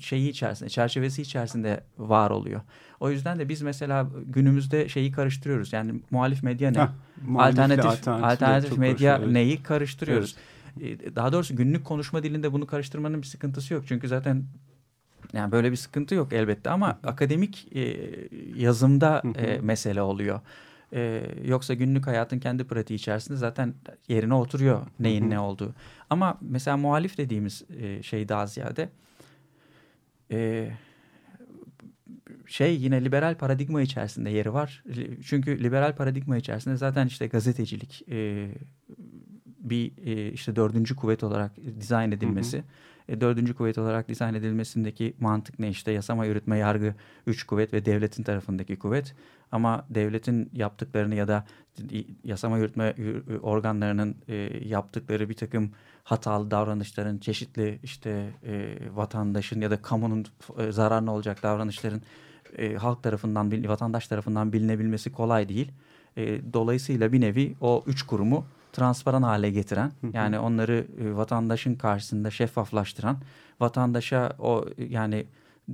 şeyi 0.00 0.28
içerisinde, 0.30 0.70
çerçevesi 0.70 1.22
içerisinde 1.22 1.84
var 1.98 2.30
oluyor. 2.30 2.60
O 3.00 3.10
yüzden 3.10 3.38
de 3.38 3.48
biz 3.48 3.62
mesela 3.62 4.08
günümüzde 4.26 4.88
şeyi 4.88 5.12
karıştırıyoruz. 5.12 5.72
Yani 5.72 6.00
muhalif 6.10 6.42
medya 6.42 6.70
ne? 6.70 6.88
Muhalifle 7.26 7.62
alternatif 7.62 8.08
alternatif 8.08 8.70
çok 8.70 8.78
medya 8.78 9.16
evet. 9.18 9.32
neyi 9.32 9.62
karıştırıyoruz. 9.62 10.36
E, 10.80 11.16
Daha 11.16 11.32
doğrusu 11.32 11.56
günlük 11.56 11.84
konuşma 11.84 12.22
dilinde 12.22 12.52
bunu 12.52 12.66
karıştırmanın 12.66 13.22
bir 13.22 13.26
sıkıntısı 13.26 13.74
yok. 13.74 13.84
Çünkü 13.86 14.08
zaten 14.08 14.44
yani 15.32 15.52
böyle 15.52 15.70
bir 15.70 15.76
sıkıntı 15.76 16.14
yok 16.14 16.32
elbette 16.32 16.70
ama 16.70 16.98
akademik 17.04 17.68
e, 17.76 17.96
yazımda 18.56 19.22
Hı 19.24 19.28
hı. 19.28 19.32
e, 19.32 19.58
mesele 19.58 20.02
oluyor. 20.02 20.40
E, 20.92 21.22
yoksa 21.44 21.74
günlük 21.74 22.06
hayatın 22.06 22.38
kendi 22.38 22.64
pratiği 22.64 22.98
içerisinde 22.98 23.36
zaten 23.38 23.74
yerine 24.08 24.34
oturuyor 24.34 24.86
neyin 25.00 25.22
Hı 25.22 25.26
hı. 25.26 25.30
ne 25.30 25.38
olduğu. 25.38 25.74
Ama 26.10 26.38
mesela 26.40 26.76
muhalif 26.76 27.18
dediğimiz 27.18 27.62
e, 27.80 28.02
şey 28.02 28.28
daha 28.28 28.46
ziyade 28.46 28.88
e, 30.30 30.70
şey 32.46 32.76
yine 32.80 33.04
liberal 33.04 33.34
paradigma 33.34 33.82
içerisinde 33.82 34.30
yeri 34.30 34.52
var. 34.52 34.84
Çünkü 35.26 35.64
liberal 35.64 35.96
paradigma 35.96 36.36
içerisinde 36.36 36.76
zaten 36.76 37.06
işte 37.06 37.26
gazetecilik 37.26 38.02
e, 38.10 38.48
bir 39.46 39.92
e, 40.06 40.32
işte 40.32 40.56
dördüncü 40.56 40.96
kuvvet 40.96 41.24
olarak 41.24 41.52
dizayn 41.80 42.10
edilmesi. 42.10 42.64
E, 43.08 43.20
dördüncü 43.20 43.54
kuvvet 43.54 43.78
olarak 43.78 44.08
dizayn 44.08 44.34
edilmesindeki 44.34 45.14
mantık 45.20 45.58
ne 45.58 45.68
işte 45.68 45.92
yasama, 45.92 46.24
yürütme, 46.24 46.58
yargı 46.58 46.94
üç 47.26 47.44
kuvvet 47.44 47.72
ve 47.72 47.84
devletin 47.84 48.22
tarafındaki 48.22 48.78
kuvvet. 48.78 49.14
Ama 49.52 49.86
devletin 49.90 50.50
yaptıklarını 50.52 51.14
ya 51.14 51.28
da 51.28 51.44
yasama 52.24 52.58
yürütme 52.58 52.94
yür- 52.96 53.40
organlarının 53.42 54.16
e, 54.28 54.34
yaptıkları 54.68 55.28
bir 55.28 55.34
takım 55.34 55.70
hatalı 56.04 56.50
davranışların 56.50 57.18
çeşitli 57.18 57.78
işte 57.82 58.30
e, 58.46 58.76
vatandaşın 58.94 59.60
ya 59.60 59.70
da 59.70 59.82
kamunun 59.82 60.26
zararına 60.70 61.14
olacak 61.14 61.42
davranışların 61.42 62.02
halk 62.78 63.02
tarafından, 63.02 63.68
vatandaş 63.68 64.08
tarafından 64.08 64.52
bilinebilmesi 64.52 65.12
kolay 65.12 65.48
değil. 65.48 65.72
Dolayısıyla 66.52 67.12
bir 67.12 67.20
nevi 67.20 67.54
o 67.60 67.84
üç 67.86 68.02
kurumu 68.02 68.46
transparan 68.74 69.22
hale 69.22 69.50
getiren, 69.50 69.92
Hı 70.00 70.06
hı. 70.06 70.10
yani 70.14 70.38
onları 70.38 70.86
e, 71.00 71.16
vatandaşın 71.16 71.74
karşısında 71.74 72.30
şeffaflaştıran, 72.30 73.16
vatandaşa 73.60 74.36
o 74.38 74.64
e, 74.78 74.84
yani 74.84 75.26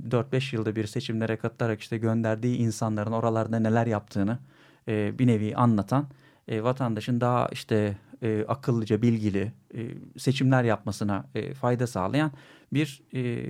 4-5 0.09 0.55
yılda 0.55 0.75
bir 0.75 0.87
seçimlere 0.87 1.37
katılarak 1.37 1.81
işte 1.81 1.97
gönderdiği 1.97 2.57
insanların 2.57 3.11
oralarda 3.11 3.59
neler 3.59 3.87
yaptığını 3.87 4.39
e, 4.87 5.19
bir 5.19 5.27
nevi 5.27 5.55
anlatan, 5.55 6.07
e, 6.47 6.63
vatandaşın 6.63 7.21
daha 7.21 7.47
işte 7.51 7.97
e, 8.21 8.45
akıllıca, 8.47 9.01
bilgili 9.01 9.51
e, 9.75 9.79
seçimler 10.17 10.63
yapmasına 10.63 11.25
e, 11.35 11.53
fayda 11.53 11.87
sağlayan 11.87 12.31
bir 12.73 13.01
e, 13.13 13.49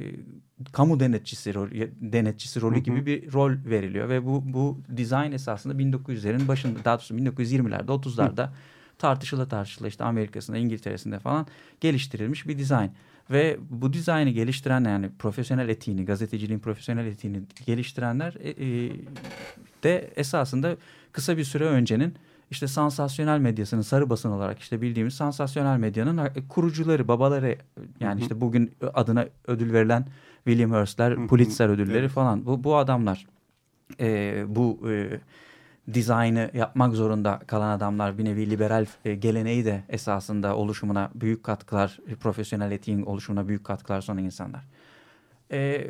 kamu 0.71 0.99
denetçisi 0.99 1.53
rol, 1.53 1.69
denetçisi 2.01 2.61
rolü 2.61 2.75
Hı 2.75 2.79
hı. 2.79 2.83
gibi 2.83 3.05
bir 3.05 3.33
rol 3.33 3.51
veriliyor 3.65 4.09
ve 4.09 4.25
bu 4.25 4.41
bu 4.45 4.79
dizayn 4.97 5.31
esasında 5.31 5.73
1900'lerin 5.73 6.47
başında 6.47 6.85
daha 6.85 6.97
doğrusu 6.97 7.15
1920'lerde 7.15 7.85
30'larda 7.85 8.49
tartışıla 9.01 9.47
tartışıla 9.47 9.87
işte 9.87 10.03
Amerika'sında 10.03 10.57
İngiltere'sinde 10.57 11.19
falan 11.19 11.47
geliştirilmiş 11.79 12.47
bir 12.47 12.57
dizayn. 12.57 12.91
Ve 13.31 13.57
bu 13.69 13.93
dizaynı 13.93 14.29
geliştiren 14.29 14.83
yani 14.83 15.09
profesyonel 15.19 15.69
etiğini, 15.69 16.05
gazeteciliğin 16.05 16.59
profesyonel 16.59 17.05
etiğini 17.05 17.41
geliştirenler 17.65 18.33
e, 18.39 18.49
e, 18.49 18.91
de 19.83 20.11
esasında 20.15 20.77
kısa 21.11 21.37
bir 21.37 21.43
süre 21.43 21.63
öncenin 21.63 22.15
işte 22.51 22.67
sansasyonel 22.67 23.39
medyasının 23.39 23.81
sarı 23.81 24.09
basın 24.09 24.31
olarak 24.31 24.59
işte 24.59 24.81
bildiğimiz 24.81 25.13
sansasyonel 25.13 25.77
medyanın 25.77 26.17
e, 26.17 26.29
kurucuları, 26.49 27.07
babaları 27.07 27.57
yani 27.99 28.15
Hı 28.15 28.19
hı. 28.19 28.21
işte 28.21 28.41
bugün 28.41 28.71
adına 28.93 29.27
ödül 29.47 29.73
verilen 29.73 30.05
William 30.45 30.71
Hearst'ler. 30.71 31.27
Pulitzer 31.27 31.69
ödülleri 31.69 31.99
Evet. 31.99 32.11
falan 32.11 32.45
bu, 32.45 32.63
bu 32.63 32.77
adamlar 32.77 33.25
e, 33.99 34.43
bu 34.47 34.89
e, 34.89 35.19
dizaynı 35.93 36.51
yapmak 36.53 36.93
zorunda 36.93 37.39
kalan 37.47 37.77
adamlar 37.77 38.17
bir 38.17 38.25
nevi 38.25 38.49
liberal 38.49 38.85
e, 39.05 39.15
geleneği 39.15 39.65
de 39.65 39.83
esasında 39.89 40.55
oluşumuna 40.55 41.11
büyük 41.15 41.43
katkılar, 41.43 41.99
e, 42.07 42.15
profesyonel 42.15 42.71
etiğin 42.71 43.01
oluşumuna 43.01 43.47
büyük 43.47 43.63
katkılar 43.63 44.01
sunan 44.01 44.23
insanlar. 44.23 44.63
E, 45.51 45.87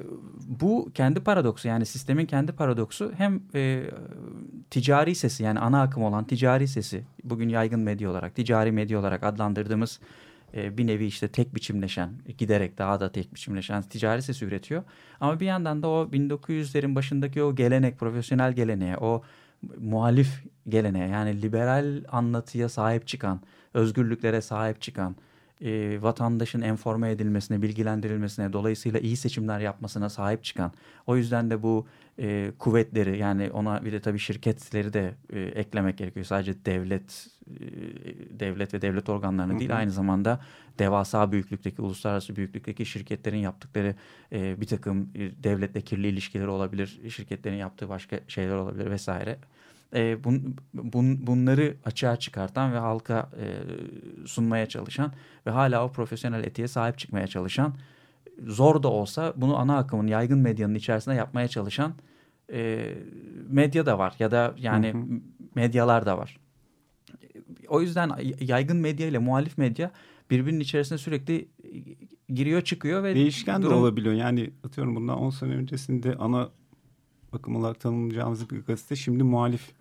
bu 0.47 0.91
kendi 0.93 1.19
paradoksu 1.19 1.67
yani 1.67 1.85
sistemin 1.85 2.25
kendi 2.25 2.51
paradoksu 2.51 3.11
hem 3.17 3.41
e, 3.55 3.83
ticari 4.69 5.15
sesi 5.15 5.43
yani 5.43 5.59
ana 5.59 5.81
akım 5.81 6.03
olan 6.03 6.23
ticari 6.23 6.67
sesi 6.67 7.03
bugün 7.23 7.49
yaygın 7.49 7.79
medya 7.79 8.09
olarak, 8.09 8.35
ticari 8.35 8.71
medya 8.71 8.99
olarak 8.99 9.23
adlandırdığımız 9.23 9.99
e, 10.53 10.77
bir 10.77 10.87
nevi 10.87 11.05
işte 11.05 11.27
tek 11.27 11.55
biçimleşen, 11.55 12.09
giderek 12.37 12.77
daha 12.77 12.99
da 12.99 13.11
tek 13.11 13.33
biçimleşen 13.33 13.81
ticari 13.81 14.21
sesi 14.21 14.45
üretiyor. 14.45 14.83
Ama 15.19 15.39
bir 15.39 15.45
yandan 15.45 15.83
da 15.83 15.87
o 15.87 16.09
1900'lerin 16.11 16.95
başındaki 16.95 17.43
o 17.43 17.55
gelenek, 17.55 17.99
profesyonel 17.99 18.53
geleneğe, 18.53 18.97
o 18.97 19.23
muhalif 19.77 20.43
geleneğe 20.69 21.07
yani 21.07 21.41
liberal 21.41 22.03
anlatıya 22.11 22.69
sahip 22.69 23.07
çıkan, 23.07 23.41
özgürlüklere 23.73 24.41
sahip 24.41 24.81
çıkan, 24.81 25.15
e, 25.61 26.01
vatandaşın 26.01 26.61
enforme 26.61 27.11
edilmesine, 27.11 27.61
bilgilendirilmesine, 27.61 28.53
dolayısıyla 28.53 28.99
iyi 28.99 29.17
seçimler 29.17 29.59
yapmasına 29.59 30.09
sahip 30.09 30.43
çıkan. 30.43 30.71
O 31.07 31.17
yüzden 31.17 31.49
de 31.49 31.63
bu 31.63 31.87
e, 32.19 32.51
kuvvetleri 32.59 33.17
yani 33.17 33.51
ona 33.51 33.85
bir 33.85 33.91
de 33.91 33.99
tabii 33.99 34.19
şirketleri 34.19 34.93
de 34.93 35.13
e, 35.33 35.39
eklemek 35.39 35.97
gerekiyor. 35.97 36.25
Sadece 36.25 36.65
devlet 36.65 37.27
e, 37.47 37.59
devlet 38.39 38.73
ve 38.73 38.81
devlet 38.81 39.09
organlarını 39.09 39.59
değil 39.59 39.77
aynı 39.77 39.91
zamanda 39.91 40.39
devasa 40.79 41.31
büyüklükteki, 41.31 41.81
uluslararası 41.81 42.35
büyüklükteki 42.35 42.85
şirketlerin 42.85 43.37
yaptıkları 43.37 43.95
e, 44.31 44.61
bir 44.61 44.67
takım 44.67 45.09
devletle 45.43 45.81
kirli 45.81 46.07
ilişkileri 46.07 46.49
olabilir. 46.49 46.99
Şirketlerin 47.09 47.57
yaptığı 47.57 47.89
başka 47.89 48.19
şeyler 48.27 48.55
olabilir 48.55 48.91
vesaire 48.91 49.37
e, 49.95 50.23
bun, 50.23 50.55
bun, 50.73 51.27
bunları 51.27 51.77
açığa 51.85 52.15
çıkartan 52.15 52.73
ve 52.73 52.77
halka 52.77 53.29
e, 53.39 53.45
sunmaya 54.27 54.65
çalışan 54.65 55.13
ve 55.45 55.51
hala 55.51 55.85
o 55.85 55.91
profesyonel 55.91 56.43
etiğe 56.43 56.67
sahip 56.67 56.97
çıkmaya 56.97 57.27
çalışan 57.27 57.73
zor 58.45 58.83
da 58.83 58.87
olsa 58.87 59.33
bunu 59.35 59.57
ana 59.57 59.77
akımın 59.77 60.07
yaygın 60.07 60.39
medyanın 60.39 60.75
içerisinde 60.75 61.15
yapmaya 61.15 61.47
çalışan 61.47 61.93
e, 62.53 62.93
medya 63.47 63.85
da 63.85 63.99
var 63.99 64.15
ya 64.19 64.31
da 64.31 64.53
yani 64.57 64.93
hı 64.93 64.97
hı. 64.97 65.21
medyalar 65.55 66.05
da 66.05 66.17
var. 66.17 66.37
O 67.67 67.81
yüzden 67.81 68.11
yaygın 68.39 68.77
medya 68.77 69.07
ile 69.07 69.17
muhalif 69.17 69.57
medya 69.57 69.91
birbirinin 70.29 70.59
içerisinde 70.59 70.99
sürekli 70.99 71.47
giriyor 72.29 72.61
çıkıyor 72.61 73.03
ve 73.03 73.15
değişken 73.15 73.61
durum... 73.61 73.71
de 73.71 73.75
olabiliyor. 73.75 74.13
Yani 74.13 74.51
atıyorum 74.63 74.95
bundan 74.95 75.17
10 75.17 75.29
sene 75.29 75.55
öncesinde 75.55 76.15
ana 76.15 76.49
akım 77.33 77.55
olarak 77.55 77.79
tanımlayacağımız 77.79 78.49
bir 78.49 78.61
gazete 78.61 78.95
şimdi 78.95 79.23
muhalif 79.23 79.71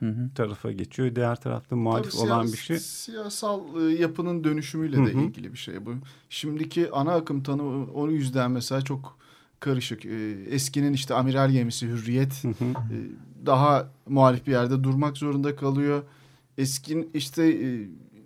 hı 0.00 0.06
hı. 0.06 0.30
tarafa 0.34 0.72
geçiyor. 0.72 1.16
Diğer 1.16 1.36
tarafta 1.36 1.76
muhalif 1.76 2.12
Tabii 2.12 2.22
olan 2.22 2.46
bir 2.46 2.56
şey. 2.56 2.78
Siyasal 2.78 3.60
e, 3.82 3.94
yapının 3.94 4.44
dönüşümüyle 4.44 4.96
hı 4.96 5.02
hı. 5.02 5.06
de 5.06 5.12
ilgili 5.12 5.52
bir 5.52 5.58
şey 5.58 5.86
bu. 5.86 5.94
Şimdiki 6.30 6.90
ana 6.90 7.12
akım 7.14 7.42
tanımı 7.42 7.92
o 7.92 8.10
yüzden 8.10 8.50
mesela 8.50 8.82
çok 8.82 9.18
karışık. 9.60 10.04
E, 10.04 10.32
eskinin 10.50 10.92
işte 10.92 11.14
amiral 11.14 11.50
gemisi 11.50 11.86
Hürriyet 11.86 12.44
hı 12.44 12.48
hı. 12.48 12.64
E, 12.64 12.96
daha 13.46 13.90
muhalif 14.08 14.46
bir 14.46 14.52
yerde 14.52 14.84
durmak 14.84 15.16
zorunda 15.16 15.56
kalıyor. 15.56 16.02
Eskin 16.58 17.10
işte 17.14 17.60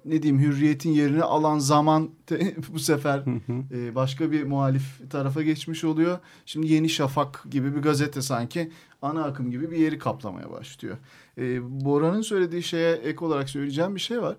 ne 0.05 0.23
diyeyim 0.23 0.43
hürriyetin 0.43 0.91
yerini 0.91 1.23
alan 1.23 1.59
zaman 1.59 2.11
bu 2.73 2.79
sefer 2.79 3.23
e, 3.71 3.95
başka 3.95 4.33
bir 4.33 4.45
muhalif 4.45 5.11
tarafa 5.11 5.43
geçmiş 5.43 5.85
oluyor. 5.85 6.19
Şimdi 6.47 6.73
Yeni 6.73 6.89
Şafak 6.89 7.45
gibi 7.51 7.77
bir 7.77 7.81
gazete 7.83 8.23
sanki 8.23 8.71
ana 9.03 9.25
akım 9.25 9.51
gibi 9.51 9.71
bir 9.71 9.77
yeri 9.77 9.99
kaplamaya 9.99 10.51
başlıyor. 10.51 10.97
E, 11.39 11.63
Bora'nın 11.85 12.23
söylediği 12.23 12.63
şeye 12.63 12.93
ek 12.93 13.25
olarak 13.25 13.51
söyleyeceğim 13.51 13.95
bir 13.95 14.01
şey 14.01 14.23
var. 14.23 14.37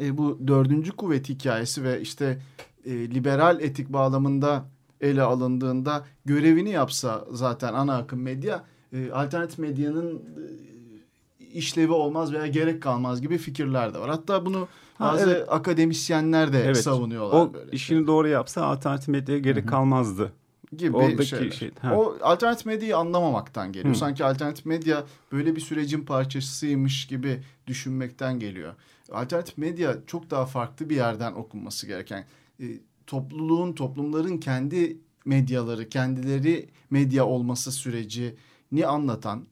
E, 0.00 0.18
bu 0.18 0.38
dördüncü 0.46 0.92
kuvvet 0.92 1.28
hikayesi 1.28 1.84
ve 1.84 2.00
işte 2.00 2.38
e, 2.84 2.90
liberal 2.90 3.60
etik 3.60 3.88
bağlamında 3.88 4.64
ele 5.00 5.22
alındığında 5.22 6.04
görevini 6.24 6.70
yapsa 6.70 7.24
zaten 7.32 7.74
ana 7.74 7.96
akım 7.96 8.22
medya 8.22 8.64
e, 8.92 9.10
alternatif 9.10 9.58
medyanın 9.58 10.16
e, 10.16 11.44
işlevi 11.44 11.92
olmaz 11.92 12.32
veya 12.32 12.46
gerek 12.46 12.82
kalmaz 12.82 13.20
gibi 13.20 13.38
fikirler 13.38 13.94
de 13.94 13.98
var. 13.98 14.10
Hatta 14.10 14.46
bunu 14.46 14.68
bazı 15.00 15.24
ha, 15.24 15.30
evet. 15.30 15.52
akademisyenler 15.52 16.52
de 16.52 16.64
evet. 16.64 16.76
savunuyorlar. 16.76 17.40
O 17.40 17.54
böyle 17.54 17.70
işini 17.70 17.98
şey. 17.98 18.06
doğru 18.06 18.28
yapsa 18.28 18.64
alternatif 18.64 19.08
medyaya 19.08 19.38
gerek 19.38 19.62
Hı-hı. 19.62 19.70
kalmazdı. 19.70 20.32
Gibi 20.76 20.96
Oradaki 20.96 21.26
şeyler. 21.26 21.50
Şey, 21.50 21.70
o 21.92 22.16
alternatif 22.22 22.66
medyayı 22.66 22.96
anlamamaktan 22.96 23.72
geliyor. 23.72 23.94
Hı. 23.94 23.98
Sanki 23.98 24.24
alternatif 24.24 24.66
medya 24.66 25.04
böyle 25.32 25.56
bir 25.56 25.60
sürecin 25.60 26.04
parçasıymış 26.04 27.06
gibi 27.06 27.42
düşünmekten 27.66 28.38
geliyor. 28.38 28.74
Alternatif 29.12 29.58
medya 29.58 29.96
çok 30.06 30.30
daha 30.30 30.46
farklı 30.46 30.90
bir 30.90 30.96
yerden 30.96 31.32
okunması 31.32 31.86
gereken. 31.86 32.24
E, 32.60 32.64
topluluğun, 33.06 33.72
toplumların 33.72 34.38
kendi 34.38 34.96
medyaları, 35.24 35.88
kendileri 35.88 36.68
medya 36.90 37.26
olması 37.26 37.72
sürecini 37.72 38.86
anlatan 38.86 39.46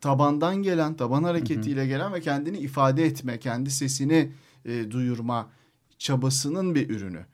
tabandan 0.00 0.56
gelen, 0.56 0.94
taban 0.94 1.22
hareketiyle 1.22 1.86
gelen 1.86 2.12
ve 2.12 2.20
kendini 2.20 2.58
ifade 2.58 3.04
etme, 3.04 3.38
kendi 3.38 3.70
sesini 3.70 4.32
e, 4.64 4.90
duyurma 4.90 5.50
çabasının 5.98 6.74
bir 6.74 6.90
ürünü. 6.90 7.26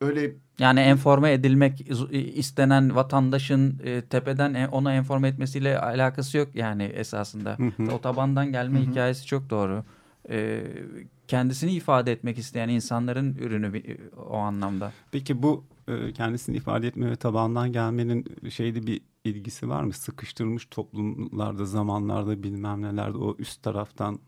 Öyle 0.00 0.34
yani 0.58 0.80
enforme 0.80 1.32
edilmek 1.32 1.84
istenen 2.12 2.94
vatandaşın 2.94 3.80
e, 3.84 4.00
tepeden 4.00 4.68
ona 4.68 4.94
enforme 4.94 5.28
etmesiyle 5.28 5.80
alakası 5.80 6.38
yok 6.38 6.48
yani 6.54 6.82
esasında. 6.82 7.56
O 7.92 8.00
tabandan 8.00 8.52
gelme 8.52 8.80
hikayesi 8.80 9.26
çok 9.26 9.50
doğru. 9.50 9.84
E, 10.30 10.64
kendisini 11.28 11.72
ifade 11.72 12.12
etmek 12.12 12.38
isteyen 12.38 12.68
insanların 12.68 13.34
ürünü 13.34 13.96
o 14.30 14.36
anlamda. 14.36 14.92
Peki 15.12 15.42
bu 15.42 15.64
e, 15.88 16.12
kendisini 16.12 16.56
ifade 16.56 16.86
etme 16.86 17.10
ve 17.10 17.16
tabandan 17.16 17.72
gelmenin 17.72 18.24
şeyde 18.50 18.86
bir 18.86 19.00
ilgisi 19.24 19.68
var 19.68 19.82
mı? 19.82 19.92
Sıkıştırmış 19.92 20.66
toplumlarda, 20.66 21.64
zamanlarda 21.64 22.42
bilmem 22.42 22.82
nelerde 22.82 23.18
o 23.18 23.36
üst 23.38 23.62
taraftan 23.62 24.18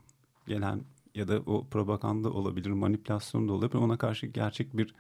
gelen 0.47 0.81
ya 1.15 1.29
da 1.29 1.41
o 1.47 1.67
propaganda 1.71 2.31
olabilir, 2.31 2.71
manipülasyon 2.71 3.49
da 3.49 3.53
olabilir. 3.53 3.83
Ona 3.83 3.97
karşı 3.97 4.27
gerçek 4.27 4.77
bir 4.77 4.95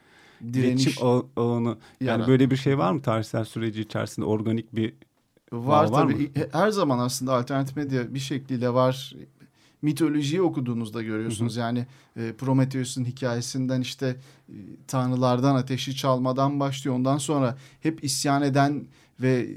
direniş 0.52 0.98
ağını 1.36 1.76
yani 2.00 2.26
böyle 2.26 2.50
bir 2.50 2.56
şey 2.56 2.78
var 2.78 2.92
mı 2.92 3.02
tarihsel 3.02 3.44
süreci 3.44 3.80
içerisinde 3.80 4.26
organik 4.26 4.76
bir 4.76 4.94
var, 5.52 5.90
var 5.90 6.02
tabii. 6.02 6.14
Mı? 6.14 6.28
Her 6.52 6.70
zaman 6.70 6.98
aslında 6.98 7.34
alternatif 7.34 7.76
medya 7.76 8.14
bir 8.14 8.18
şekliyle 8.18 8.74
var 8.74 9.14
mitolojiyi 9.82 10.42
okuduğunuzda 10.42 11.02
görüyorsunuz. 11.02 11.56
Hı 11.56 11.60
hı. 11.60 11.60
Yani 11.60 11.86
e, 12.16 12.32
Prometheus'un 12.32 13.04
hikayesinden 13.04 13.80
işte 13.80 14.16
e, 14.48 14.54
tanrılardan 14.86 15.54
ateşi 15.54 15.96
çalmadan 15.96 16.60
başlıyor. 16.60 16.96
Ondan 16.96 17.18
sonra 17.18 17.56
hep 17.80 18.04
isyan 18.04 18.42
eden 18.42 18.84
ve 19.20 19.40
e, 19.40 19.54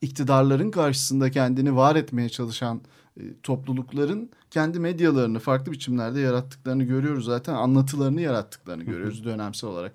iktidarların 0.00 0.70
karşısında 0.70 1.30
kendini 1.30 1.76
var 1.76 1.96
etmeye 1.96 2.28
çalışan 2.28 2.80
toplulukların 3.42 4.30
kendi 4.50 4.80
medyalarını 4.80 5.38
farklı 5.38 5.72
biçimlerde 5.72 6.20
yarattıklarını 6.20 6.84
görüyoruz 6.84 7.24
zaten. 7.24 7.54
Anlatılarını 7.54 8.20
yarattıklarını 8.20 8.84
görüyoruz 8.84 9.24
dönemsel 9.24 9.70
olarak. 9.70 9.92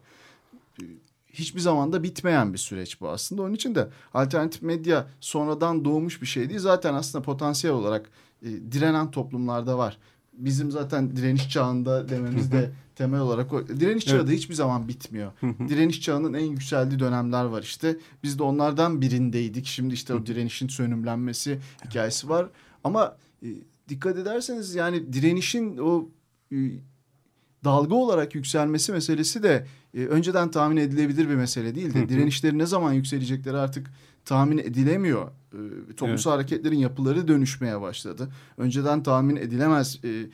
E, 0.81 0.85
hiçbir 1.33 1.59
zaman 1.59 1.93
da 1.93 2.03
bitmeyen 2.03 2.53
bir 2.53 2.57
süreç 2.57 3.01
bu 3.01 3.09
aslında. 3.09 3.41
Onun 3.41 3.53
için 3.53 3.75
de 3.75 3.87
alternatif 4.13 4.61
medya 4.61 5.07
sonradan 5.19 5.85
doğmuş 5.85 6.21
bir 6.21 6.27
şey 6.27 6.49
değil. 6.49 6.59
Zaten 6.59 6.93
aslında 6.93 7.23
potansiyel 7.23 7.75
olarak 7.75 8.09
e, 8.41 8.47
direnen 8.71 9.11
toplumlarda 9.11 9.77
var. 9.77 9.97
Bizim 10.33 10.71
zaten 10.71 11.15
direniş 11.15 11.49
çağında 11.49 12.09
dememiz 12.09 12.51
de 12.51 12.71
temel 12.95 13.19
olarak 13.19 13.53
o. 13.53 13.67
Direniş 13.67 14.05
çağı 14.05 14.27
da 14.27 14.31
hiçbir 14.31 14.53
zaman 14.53 14.87
bitmiyor. 14.87 15.31
direniş 15.41 16.01
çağının 16.01 16.33
en 16.33 16.45
yükseldiği 16.45 16.99
dönemler 16.99 17.43
var 17.43 17.63
işte. 17.63 17.97
Biz 18.23 18.39
de 18.39 18.43
onlardan 18.43 19.01
birindeydik. 19.01 19.65
Şimdi 19.65 19.93
işte 19.93 20.13
o 20.13 20.25
direnişin 20.25 20.67
sönümlenmesi 20.67 21.59
hikayesi 21.85 22.29
var. 22.29 22.47
Ama 22.83 23.17
e, 23.43 23.47
dikkat 23.89 24.17
ederseniz 24.17 24.75
yani 24.75 25.13
direnişin 25.13 25.77
o 25.77 26.09
e, 26.51 26.57
dalga 27.63 27.95
olarak 27.95 28.35
yükselmesi 28.35 28.91
meselesi 28.91 29.43
de 29.43 29.65
e, 29.93 30.05
önceden 30.05 30.51
tahmin 30.51 30.77
edilebilir 30.77 31.29
bir 31.29 31.35
mesele 31.35 31.75
değil 31.75 31.93
de 31.93 32.09
direnişleri 32.09 32.57
ne 32.57 32.65
zaman 32.65 32.93
yükselecekleri 32.93 33.57
artık 33.57 33.87
tahmin 34.25 34.57
edilemiyor. 34.57 35.27
E, 35.53 35.93
toplumsal 35.97 36.31
evet. 36.31 36.51
hareketlerin 36.51 36.77
yapıları 36.77 37.27
dönüşmeye 37.27 37.81
başladı. 37.81 38.29
Önceden 38.57 39.03
tahmin 39.03 39.35
edilemez 39.35 39.99
e, 40.03 40.25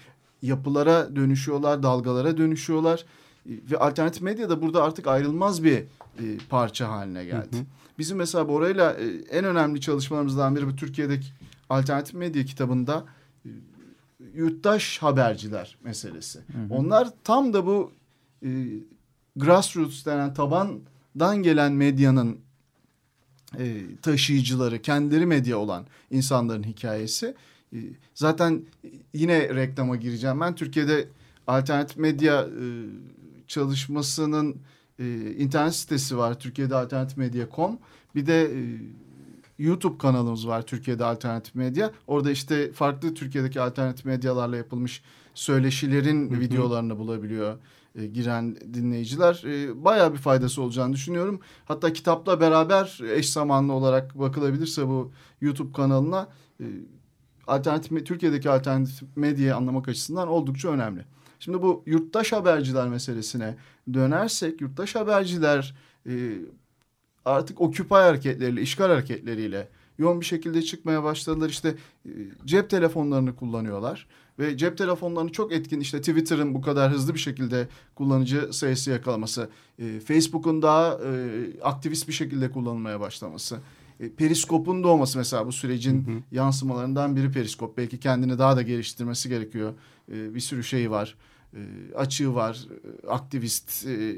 yapılara 0.42 1.16
dönüşüyorlar, 1.16 1.84
dalgalara 1.84 2.38
dönüşüyorlar. 2.38 3.06
E, 3.50 3.52
ve 3.72 3.78
alternatif 3.78 4.22
medya 4.22 4.50
da 4.50 4.62
burada 4.62 4.84
artık 4.84 5.08
ayrılmaz 5.08 5.64
bir 5.64 5.78
e, 5.78 5.84
parça 6.50 6.90
haline 6.90 7.26
geldi. 7.26 7.58
Hı 7.58 7.60
hı. 7.60 7.66
Bizim 8.00 8.18
mesela 8.18 8.48
Bora'yla 8.48 8.94
e, 8.94 9.06
en 9.38 9.46
önemli 9.46 9.82
çalışmalarımızdan 9.82 10.56
biri 10.56 10.68
bu 10.68 10.76
Türkiye'deki 10.76 11.28
alternatif 11.70 12.14
medya 12.14 12.46
kitabında 12.46 13.06
e, 13.46 13.50
yurttaş 14.34 14.98
haberciler 14.98 15.78
meselesi. 15.84 16.40
Hı 16.40 16.44
hı. 16.58 16.74
Onlar 16.74 17.10
tam 17.24 17.54
da 17.54 17.66
bu 17.66 17.92
e, 18.46 18.50
grassroots 19.36 20.06
denen 20.06 20.34
tabandan 20.34 21.44
gelen 21.44 21.72
medyanın 21.72 22.38
e, 23.60 23.82
taşıyıcıları, 24.02 24.82
kendileri 24.82 25.26
medya 25.26 25.58
olan 25.58 25.86
insanların 26.12 26.64
hikayesi. 26.64 27.36
E, 27.74 27.78
zaten 28.14 28.66
yine 29.14 29.56
reklama 29.56 29.96
gireceğim 29.96 30.42
ben. 30.42 30.56
Türkiye'de 30.56 31.08
alternatif 31.48 31.98
medya 31.98 32.42
e, 32.42 32.66
çalışmasının 33.48 34.58
e, 35.00 35.32
internet 35.32 35.76
sitesi 35.76 36.18
var. 36.18 36.40
Türkiye'de 36.40 36.76
alternatif 36.76 37.18
medya.com. 37.18 37.80
Bir 38.16 38.26
de 38.26 38.44
e, 38.44 38.80
YouTube 39.58 39.98
kanalımız 39.98 40.48
var 40.48 40.62
Türkiye'de 40.62 41.06
alternatif 41.06 41.56
medya. 41.56 41.92
Orada 42.08 42.32
işte 42.32 42.72
farklı 42.72 43.14
Türkiye'deki 43.14 43.62
alternatif 43.62 44.06
medyalarla 44.06 44.58
yapılmış 44.58 45.04
söyleşilerin 45.34 46.32
Hı 46.32 46.36
hı. 46.36 46.40
videolarını 46.40 46.98
bulabiliyor 47.00 47.58
e, 47.96 48.08
giren 48.08 48.56
dinleyiciler. 48.74 49.44
E, 49.46 49.84
bayağı 49.86 50.14
bir 50.14 50.18
faydası 50.18 50.62
olacağını 50.62 50.94
düşünüyorum. 50.94 51.40
Hatta 51.66 51.94
kitapla 51.94 52.40
beraber 52.42 53.00
eş 53.16 53.30
zamanlı 53.30 53.74
olarak 53.74 54.20
bakılabilirse 54.20 54.88
bu 54.88 55.12
YouTube 55.42 55.72
kanalına 55.72 56.28
e, 56.60 56.66
alternatif 57.48 58.06
Türkiye'deki 58.06 58.50
alternatif 58.50 59.04
medyayı 59.16 59.56
anlamak 59.56 59.88
açısından 59.88 60.28
oldukça 60.28 60.70
önemli. 60.70 61.06
Şimdi 61.40 61.62
bu 61.62 61.84
yurttaş 61.86 62.32
haberciler 62.32 62.88
meselesine 62.88 63.56
dönersek 63.94 64.62
yurttaş 64.62 64.96
haberciler 64.96 65.76
e, 66.06 66.14
artık 67.26 67.62
Occupy 67.62 67.94
hareketleriyle, 67.94 68.62
işgal 68.62 68.88
hareketleriyle 68.88 69.68
yoğun 69.98 70.22
bir 70.22 70.26
şekilde 70.26 70.62
çıkmaya 70.62 71.04
başladılar. 71.04 71.50
İşte 71.50 71.76
e, 72.06 72.12
cep 72.46 72.70
telefonlarını 72.70 73.36
kullanıyorlar 73.36 74.08
ve 74.40 74.58
cep 74.58 74.78
telefonlarını 74.78 75.32
çok 75.32 75.52
etkin 75.52 75.80
işte 75.80 76.00
Twitter'ın 76.00 76.54
bu 76.54 76.62
kadar 76.62 76.92
hızlı 76.92 77.14
bir 77.14 77.20
şekilde 77.20 77.68
kullanıcı 77.96 78.54
sayısı 78.54 78.92
yakalaması, 78.92 79.50
e, 79.80 80.00
Facebook'un 80.00 80.62
daha 80.62 80.94
e, 80.94 81.42
aktivist 81.64 82.08
bir 82.08 82.14
şekilde 82.14 82.52
kullanılmaya 82.52 83.00
başlaması, 83.00 83.60
e, 84.00 84.10
Periskop'un 84.10 84.84
doğması 84.84 85.18
mesela 85.18 85.48
bu 85.48 85.52
sürecin 85.52 86.08
Hı 86.08 86.12
hı. 86.12 86.16
yansımalarından 86.32 87.16
biri 87.16 87.32
Periskop. 87.32 87.78
Belki 87.78 88.00
kendini 88.00 88.38
daha 88.40 88.58
da 88.58 88.62
geliştirmesi 88.62 89.30
gerekiyor. 89.30 89.74
E, 90.12 90.36
bir 90.36 90.40
sürü 90.40 90.64
şey 90.64 90.92
var. 90.92 91.16
E, 91.54 91.60
açığı 91.96 92.36
var. 92.36 92.68
E, 93.04 93.08
aktivist 93.08 93.88
e, 93.88 94.16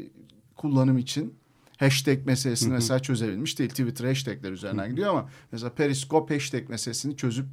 kullanım 0.55 0.97
için. 0.97 1.33
Hashtag 1.77 2.25
meselesini 2.25 2.73
mesela 2.73 2.99
çözebilmiş 2.99 3.59
değil. 3.59 3.69
Twitter 3.69 4.07
hashtagler 4.07 4.51
üzerinden 4.51 4.89
gidiyor 4.89 5.09
ama 5.09 5.29
mesela 5.51 5.73
Periskop 5.73 6.31
hashtag 6.31 6.69
meselesini 6.69 7.17
çözüp 7.17 7.45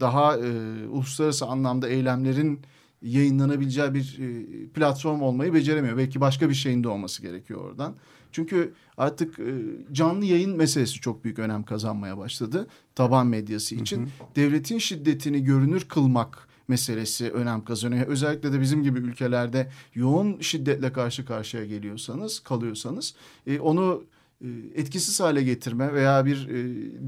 daha 0.00 0.38
e, 0.38 0.48
uluslararası 0.88 1.46
anlamda 1.46 1.88
eylemlerin 1.88 2.60
yayınlanabileceği 3.02 3.94
bir 3.94 4.18
e, 4.20 4.68
platform 4.68 5.22
olmayı 5.22 5.54
beceremiyor. 5.54 5.96
Belki 5.96 6.20
başka 6.20 6.48
bir 6.48 6.54
şeyin 6.54 6.84
de 6.84 6.88
olması 6.88 7.22
gerekiyor 7.22 7.60
oradan. 7.60 7.94
Çünkü 8.32 8.74
artık 8.96 9.38
e, 9.38 9.54
canlı 9.92 10.24
yayın 10.24 10.56
meselesi 10.56 11.00
çok 11.00 11.24
büyük 11.24 11.38
önem 11.38 11.62
kazanmaya 11.62 12.18
başladı. 12.18 12.66
Taban 12.94 13.26
medyası 13.26 13.74
için. 13.74 14.00
Hı 14.00 14.04
hı. 14.04 14.08
Devletin 14.36 14.78
şiddetini 14.78 15.44
görünür 15.44 15.84
kılmak 15.88 16.48
meselesi 16.68 17.30
önem 17.30 17.64
kazanıyor. 17.64 18.06
Özellikle 18.06 18.52
de 18.52 18.60
bizim 18.60 18.82
gibi 18.82 18.98
ülkelerde 18.98 19.70
yoğun 19.94 20.40
şiddetle 20.40 20.92
karşı 20.92 21.26
karşıya 21.26 21.64
geliyorsanız, 21.64 22.40
kalıyorsanız 22.40 23.14
e, 23.46 23.60
onu 23.60 24.04
e, 24.44 24.48
etkisiz 24.74 25.20
hale 25.20 25.42
getirme 25.42 25.92
veya 25.92 26.26
bir 26.26 26.48
e, 26.48 26.54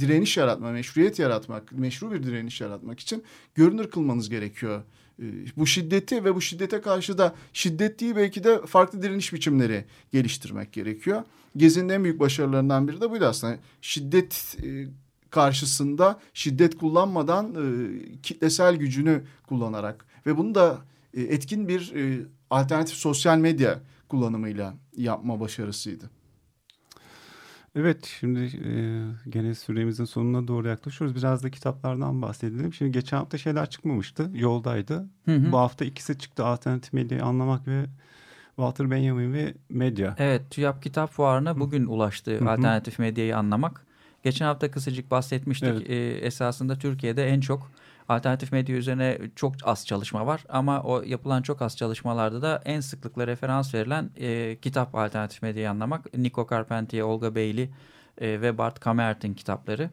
direniş 0.01 0.37
yaratma, 0.37 0.71
meşruiyet 0.71 1.19
yaratmak, 1.19 1.73
meşru 1.73 2.13
bir 2.13 2.23
direniş 2.23 2.61
yaratmak 2.61 3.01
için 3.01 3.25
görünür 3.55 3.91
kılmanız 3.91 4.31
gerekiyor. 4.31 4.83
E, 5.19 5.25
bu 5.57 5.67
şiddeti 5.67 6.25
ve 6.25 6.35
bu 6.35 6.41
şiddete 6.41 6.81
karşı 6.81 7.19
da 7.19 7.35
şiddet 7.53 8.01
değil 8.01 8.17
belki 8.17 8.45
de 8.45 8.67
farklı 8.67 9.03
direniş 9.03 9.33
biçimleri 9.33 9.85
geliştirmek 10.13 10.73
gerekiyor. 10.73 11.23
Gezi'nin 11.57 11.89
en 11.89 12.05
büyük 12.05 12.21
başarılarından 12.21 12.89
biri 12.89 13.01
de 13.01 13.11
buydu 13.11 13.25
aslında. 13.25 13.59
Şiddet 13.81 14.57
e, 14.63 14.87
karşısında 15.37 16.21
şiddet 16.35 16.79
kullanmadan 16.79 17.55
e, 17.55 17.63
kitlesel 18.23 18.77
gücünü 18.77 19.23
kullanarak 19.49 20.07
ve 20.27 20.37
bunu 20.37 20.55
da 20.55 20.79
e, 21.15 21.23
etkin 21.23 21.69
bir 21.69 21.95
e, 21.95 22.27
alternatif 22.51 22.97
sosyal 22.97 23.39
medya 23.39 23.81
kullanımıyla 24.09 24.75
yapma 24.97 25.41
başarısıydı. 25.41 26.11
Evet 27.75 28.17
şimdi 28.21 28.41
e, 28.41 28.73
gene 29.31 29.55
süremizin 29.55 30.05
sonuna 30.05 30.49
doğru 30.49 30.69
yaklaşıyoruz. 30.69 31.17
Biraz 31.17 31.43
da 31.43 31.51
kitaplardan 31.51 32.23
bahsedelim. 32.23 32.75
Şimdi 32.75 32.93
geçen 32.93 33.17
hafta 33.17 33.39
şeyler 33.39 33.71
çıkmamıştı. 33.71 34.31
Yoldaydı. 34.35 35.09
Hı 35.25 35.37
hı. 35.37 35.53
Bu 35.53 35.59
hafta 35.59 35.85
ikisi 35.85 36.19
çıktı. 36.19 36.45
Alternatif 36.45 36.93
medyayı 36.93 37.25
anlamak 37.25 37.69
ve 37.69 37.85
Walter 38.57 38.91
Benjamin 38.91 39.33
ve 39.33 39.55
medya. 39.69 40.15
Evet, 40.19 40.51
TÜYAP 40.51 40.83
Kitap 40.83 41.11
Fuarı'na 41.11 41.61
bugün 41.61 41.87
ulaştı 41.87 42.39
Hı 42.39 42.45
hı. 42.45 42.51
alternatif 42.51 42.99
medyayı 42.99 43.37
anlamak. 43.37 43.86
Geçen 44.23 44.47
hafta 44.47 44.71
kısacık 44.71 45.11
bahsetmiştik. 45.11 45.69
Evet. 45.69 45.91
Ee, 45.91 46.27
esasında 46.27 46.79
Türkiye'de 46.79 47.29
en 47.29 47.41
çok 47.41 47.71
alternatif 48.09 48.53
medya 48.53 48.77
üzerine 48.77 49.19
çok 49.37 49.55
az 49.65 49.87
çalışma 49.87 50.27
var. 50.27 50.45
Ama 50.49 50.83
o 50.83 51.03
yapılan 51.03 51.43
çok 51.43 51.63
az 51.63 51.77
çalışmalarda 51.77 52.43
da 52.43 52.63
en 52.65 52.81
sıklıkla 52.81 53.27
referans 53.27 53.75
verilen 53.75 54.11
e, 54.17 54.57
kitap 54.63 54.95
alternatif 54.95 55.43
medyayı 55.43 55.71
anlamak. 55.71 56.19
Nico 56.19 56.47
Carpentier, 56.51 57.03
Olga 57.03 57.35
Bailey 57.35 57.71
e, 58.21 58.41
ve 58.41 58.59
Bart 58.59 58.81
Kamert'in 58.81 59.35
kitapları. 59.35 59.91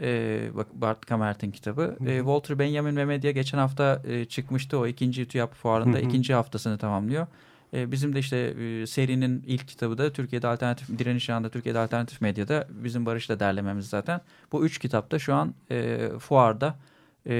E, 0.00 0.40
Bart 0.74 1.06
Kamert'in 1.06 1.50
kitabı. 1.50 1.96
E, 2.06 2.16
Walter 2.18 2.58
Benjamin 2.58 2.96
ve 2.96 3.04
Medya 3.04 3.30
geçen 3.30 3.58
hafta 3.58 4.02
e, 4.04 4.24
çıkmıştı. 4.24 4.78
O 4.78 4.86
ikinci 4.86 5.28
TÜYAP 5.28 5.54
fuarında 5.54 5.98
Hı 5.98 6.02
hı. 6.02 6.06
ikinci 6.06 6.34
haftasını 6.34 6.78
tamamlıyor. 6.78 7.26
E, 7.74 7.92
bizim 7.92 8.14
de 8.14 8.18
işte 8.18 8.36
e, 8.36 8.86
serinin 8.86 9.44
ilk 9.46 9.68
kitabı 9.68 9.98
da 9.98 10.12
Türkiye'de 10.12 10.48
alternatif 10.48 10.98
direniş 10.98 11.28
yanında 11.28 11.48
Türkiye'de 11.48 11.78
alternatif 11.78 12.20
medyada 12.20 12.66
bizim 12.70 13.06
Barış'la 13.06 13.40
derlememiz 13.40 13.88
zaten. 13.88 14.20
Bu 14.52 14.64
üç 14.64 14.78
kitap 14.78 15.10
da 15.10 15.18
şu 15.18 15.34
an 15.34 15.54
e, 15.70 16.08
fuarda. 16.20 16.76
E, 17.26 17.32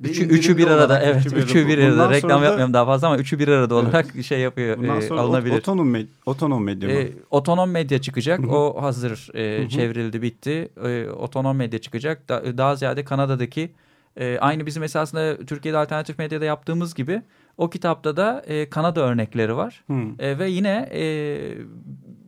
Ve 0.00 0.08
üçü, 0.08 0.24
üçü 0.24 0.58
bir 0.58 0.66
arada 0.66 0.86
olarak 0.86 1.02
evet 1.04 1.26
üçü 1.26 1.36
bir 1.36 1.42
üçü 1.42 1.58
arada. 1.58 1.68
bir 1.68 1.78
arada 1.78 1.92
Bundan 1.92 2.10
reklam 2.10 2.40
da- 2.40 2.44
yapmıyorum 2.44 2.74
daha 2.74 2.86
fazla 2.86 3.06
ama 3.08 3.16
üçü 3.18 3.38
bir 3.38 3.48
arada 3.48 3.74
Evet. 3.74 3.84
olarak 3.84 4.24
şey 4.24 4.40
yapıyor 4.40 4.78
Bundan 4.78 4.98
e, 4.98 5.02
sonra 5.02 5.20
alınabilir. 5.20 5.54
ot- 5.54 5.58
otonom, 5.58 5.94
med- 5.96 6.06
otonom 6.26 6.64
medya 6.64 6.88
mı? 6.88 6.94
E, 6.94 7.12
otonom 7.30 7.70
medya 7.70 8.00
çıkacak. 8.00 8.38
Hı 8.38 8.42
hı. 8.42 8.50
O 8.50 8.82
hazır 8.82 9.30
e, 9.34 9.60
Hı 9.60 9.64
hı. 9.64 9.68
çevrildi 9.68 10.22
bitti. 10.22 10.68
E, 10.84 11.08
otonom 11.10 11.56
medya 11.56 11.78
çıkacak. 11.78 12.28
Da- 12.28 12.58
daha 12.58 12.76
ziyade 12.76 13.04
Kanada'daki 13.04 13.70
e, 14.16 14.38
aynı 14.40 14.66
bizim 14.66 14.82
esasında 14.82 15.36
Türkiye'de 15.46 15.78
alternatif 15.78 16.18
medyada 16.18 16.44
yaptığımız 16.44 16.94
gibi 16.94 17.22
o 17.56 17.70
kitapta 17.70 18.16
da 18.16 18.42
e, 18.46 18.70
Kanada 18.70 19.00
örnekleri 19.00 19.56
var. 19.56 19.84
E, 20.18 20.38
ve 20.38 20.50
yine 20.50 20.88
e, 20.92 21.02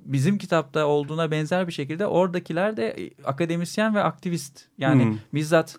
bizim 0.05 0.39
kitapta 0.39 0.87
olduğuna 0.87 1.31
benzer 1.31 1.67
bir 1.67 1.73
şekilde 1.73 2.07
oradakiler 2.07 2.77
de 2.77 2.91
e, 2.91 3.11
akademisyen 3.25 3.95
ve 3.95 4.03
aktivist. 4.03 4.65
Yani 4.79 5.05
Hı. 5.05 5.15
bizzat 5.35 5.77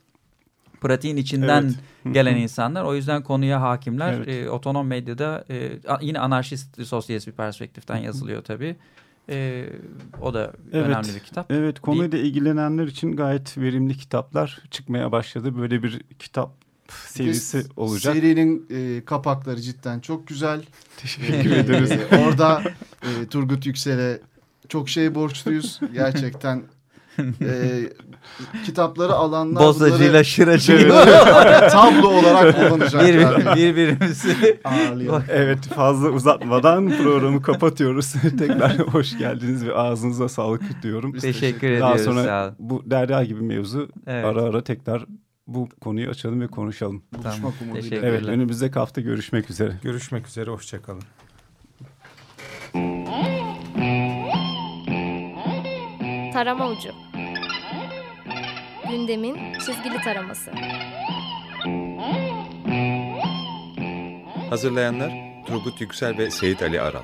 pratiğin 0.81 1.17
içinden 1.17 1.63
Evet. 1.63 2.13
Gelen 2.13 2.35
insanlar. 2.35 2.83
O 2.83 2.95
yüzden 2.95 3.23
konuya 3.23 3.61
hakimler. 3.61 4.13
Evet. 4.13 4.27
E, 4.27 4.49
otonom 4.49 4.87
medyada 4.87 5.45
e, 5.49 5.71
yine 6.01 6.19
anarşist 6.19 6.85
sosyalist 6.85 7.27
bir 7.27 7.31
perspektiften 7.31 7.97
yazılıyor 7.97 8.43
tabii. 8.43 8.75
E, 9.29 9.65
o 10.21 10.33
da 10.33 10.53
Evet. 10.73 10.85
önemli 10.85 11.07
bir 11.15 11.19
kitap. 11.19 11.51
Evet 11.51 11.79
konuyla 11.79 12.17
ilgilenenler 12.17 12.87
için 12.87 13.11
gayet 13.15 13.57
verimli 13.57 13.97
kitaplar 13.97 14.59
çıkmaya 14.71 15.11
başladı. 15.11 15.57
Böyle 15.57 15.83
bir 15.83 16.01
kitap 16.19 16.62
serisi 17.07 17.63
olacak. 17.77 18.13
Serinin 18.15 18.67
e, 18.69 19.05
kapakları 19.05 19.61
cidden 19.61 19.99
çok 19.99 20.27
güzel. 20.27 20.61
Teşekkür 20.97 21.51
ederiz. 21.51 21.91
E, 21.91 22.17
orada 22.27 22.61
e, 23.03 23.27
Turgut 23.27 23.65
Yüksel'e 23.65 24.19
çok 24.69 24.89
şey 24.89 25.15
borçluyuz. 25.15 25.79
Gerçekten 25.93 26.63
e, 27.41 27.79
kitapları 28.65 29.13
alanlar 29.13 29.63
Bozacıyla 29.63 30.09
bunları 30.09 30.25
şıracı 30.25 30.73
Evet. 30.81 30.89
bunları 30.89 31.69
tablo 31.69 32.07
olarak 32.07 32.55
kullanacaklar. 32.55 33.37
bir, 33.39 33.55
birbirimizi 33.55 34.59
Ağırlayalım. 34.63 35.23
Evet 35.29 35.59
fazla 35.59 36.09
uzatmadan 36.09 36.89
programı 37.03 37.41
kapatıyoruz. 37.41 38.13
Tekrar 38.39 38.79
hoş 38.79 39.17
geldiniz 39.17 39.65
ve 39.65 39.73
ağzınıza 39.73 40.29
sağlık 40.29 40.83
diyorum. 40.83 41.13
Biz 41.13 41.21
teşekkür 41.21 41.67
Daha 41.79 41.93
ediyoruz. 41.93 42.03
sonra 42.03 42.23
sağ 42.23 42.43
olun. 42.45 42.55
bu 42.59 42.83
derya 42.85 43.23
gibi 43.23 43.41
mevzu 43.41 43.89
Evet. 44.07 44.25
ara 44.25 44.41
ara 44.41 44.63
tekrar 44.63 45.05
bu 45.47 45.69
konuyu 45.81 46.09
açalım 46.09 46.41
ve 46.41 46.47
konuşalım. 46.47 47.03
Buluşmak 47.13 47.33
Tamam, 47.35 47.53
umuduyla. 47.61 47.97
Evet 47.97 48.23
önümüzdeki 48.23 48.79
hafta 48.79 49.01
görüşmek 49.01 49.49
üzere. 49.49 49.73
Görüşmek 49.83 50.27
üzere, 50.27 50.51
hoşçakalın. 50.51 51.03
Tarama 56.33 56.69
ucu. 56.69 56.89
Gündemin 58.89 59.53
çizgili 59.53 59.97
taraması. 60.03 60.51
Hazırlayanlar 64.49 65.11
Turgut 65.47 65.81
Yüksel 65.81 66.17
ve 66.17 66.31
Seyit 66.31 66.61
Ali 66.61 66.81
Aral. 66.81 67.03